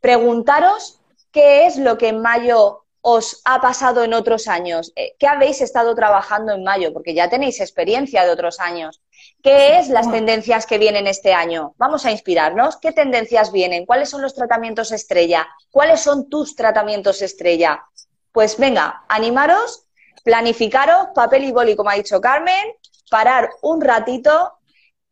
[0.01, 0.99] Preguntaros
[1.31, 4.91] qué es lo que en mayo os ha pasado en otros años?
[4.95, 6.91] Eh, ¿Qué habéis estado trabajando en mayo?
[6.93, 9.01] Porque ya tenéis experiencia de otros años.
[9.41, 11.73] ¿Qué es las tendencias que vienen este año?
[11.77, 12.75] Vamos a inspirarnos.
[12.77, 13.85] ¿Qué tendencias vienen?
[13.85, 15.47] ¿Cuáles son los tratamientos estrella?
[15.71, 17.85] ¿Cuáles son tus tratamientos estrella?
[18.33, 19.85] Pues venga, animaros,
[20.25, 22.73] planificaros, papel y boli, como ha dicho Carmen,
[23.09, 24.53] parar un ratito,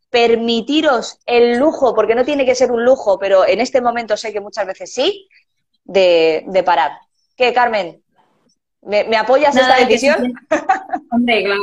[0.10, 4.34] permitiros el lujo, porque no tiene que ser un lujo, pero en este momento sé
[4.34, 5.30] que muchas veces sí,
[5.86, 6.92] de, de parar.
[7.38, 8.04] ¿Qué, Carmen?
[8.82, 10.34] ¿Me, apoyas esta decisión?
[11.12, 11.62] Hombre, claro,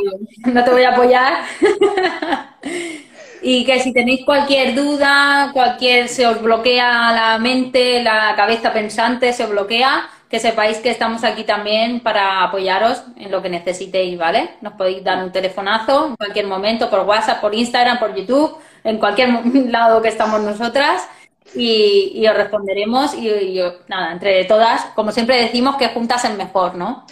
[0.52, 1.44] no te voy a apoyar.
[3.46, 9.34] Y que si tenéis cualquier duda, cualquier se os bloquea la mente, la cabeza pensante
[9.34, 14.52] se bloquea, que sepáis que estamos aquí también para apoyaros en lo que necesitéis, ¿vale?
[14.62, 18.96] Nos podéis dar un telefonazo en cualquier momento, por WhatsApp, por Instagram, por YouTube, en
[18.96, 19.28] cualquier
[19.68, 21.06] lado que estamos nosotras
[21.54, 27.04] y, os responderemos y, nada, entre todas, como siempre decimos, que juntas es mejor, ¿no?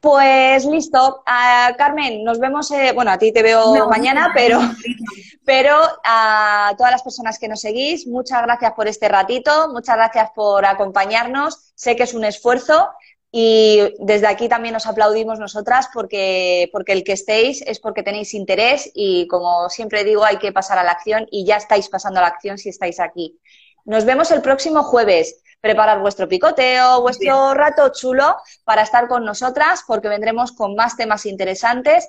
[0.00, 1.22] Pues listo.
[1.26, 4.60] Ah, Carmen, nos vemos, eh, bueno, a ti te veo mañana, pero,
[5.44, 10.30] pero a todas las personas que nos seguís, muchas gracias por este ratito, muchas gracias
[10.34, 11.72] por acompañarnos.
[11.74, 12.90] Sé que es un esfuerzo
[13.32, 18.32] y desde aquí también os aplaudimos nosotras porque, porque el que estéis es porque tenéis
[18.34, 22.20] interés y como siempre digo, hay que pasar a la acción y ya estáis pasando
[22.20, 23.40] a la acción si estáis aquí.
[23.86, 25.42] Nos vemos el próximo jueves.
[25.60, 31.24] Preparad vuestro picoteo, vuestro rato chulo para estar con nosotras porque vendremos con más temas
[31.24, 32.08] interesantes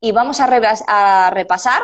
[0.00, 0.46] y vamos a,
[0.88, 1.82] a repasar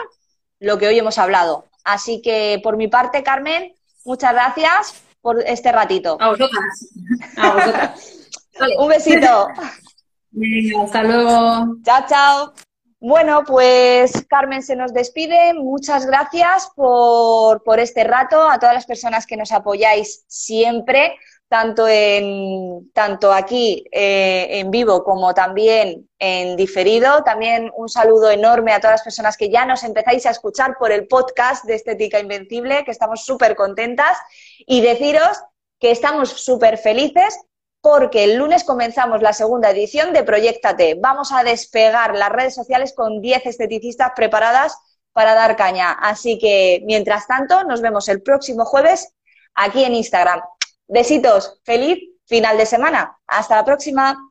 [0.61, 1.65] lo que hoy hemos hablado.
[1.85, 3.73] Así que por mi parte, Carmen,
[4.05, 6.19] muchas gracias por este ratito.
[6.21, 6.89] A vosotras.
[7.37, 8.29] A vosotras.
[8.79, 9.49] Un besito.
[10.83, 11.77] hasta luego.
[11.85, 12.68] Chao, chao.
[13.01, 15.55] Bueno, pues Carmen se nos despide.
[15.55, 22.91] Muchas gracias por, este rato, a todas las personas que nos apoyáis siempre, tanto, en,
[22.93, 27.23] tanto aquí eh, en vivo como también en diferido.
[27.23, 30.91] También un saludo enorme a todas las personas que ya nos empezáis a escuchar por
[30.91, 34.19] el podcast de Estética Invencible, que estamos súper contentas.
[34.67, 35.41] Y deciros
[35.79, 37.39] que estamos súper felices
[37.81, 40.97] porque el lunes comenzamos la segunda edición de Proyectate.
[41.01, 44.77] Vamos a despegar las redes sociales con 10 esteticistas preparadas
[45.13, 45.93] para dar caña.
[45.93, 49.15] Así que, mientras tanto, nos vemos el próximo jueves
[49.55, 50.41] aquí en Instagram.
[50.87, 53.19] Besitos, feliz final de semana.
[53.27, 54.28] Hasta la próxima.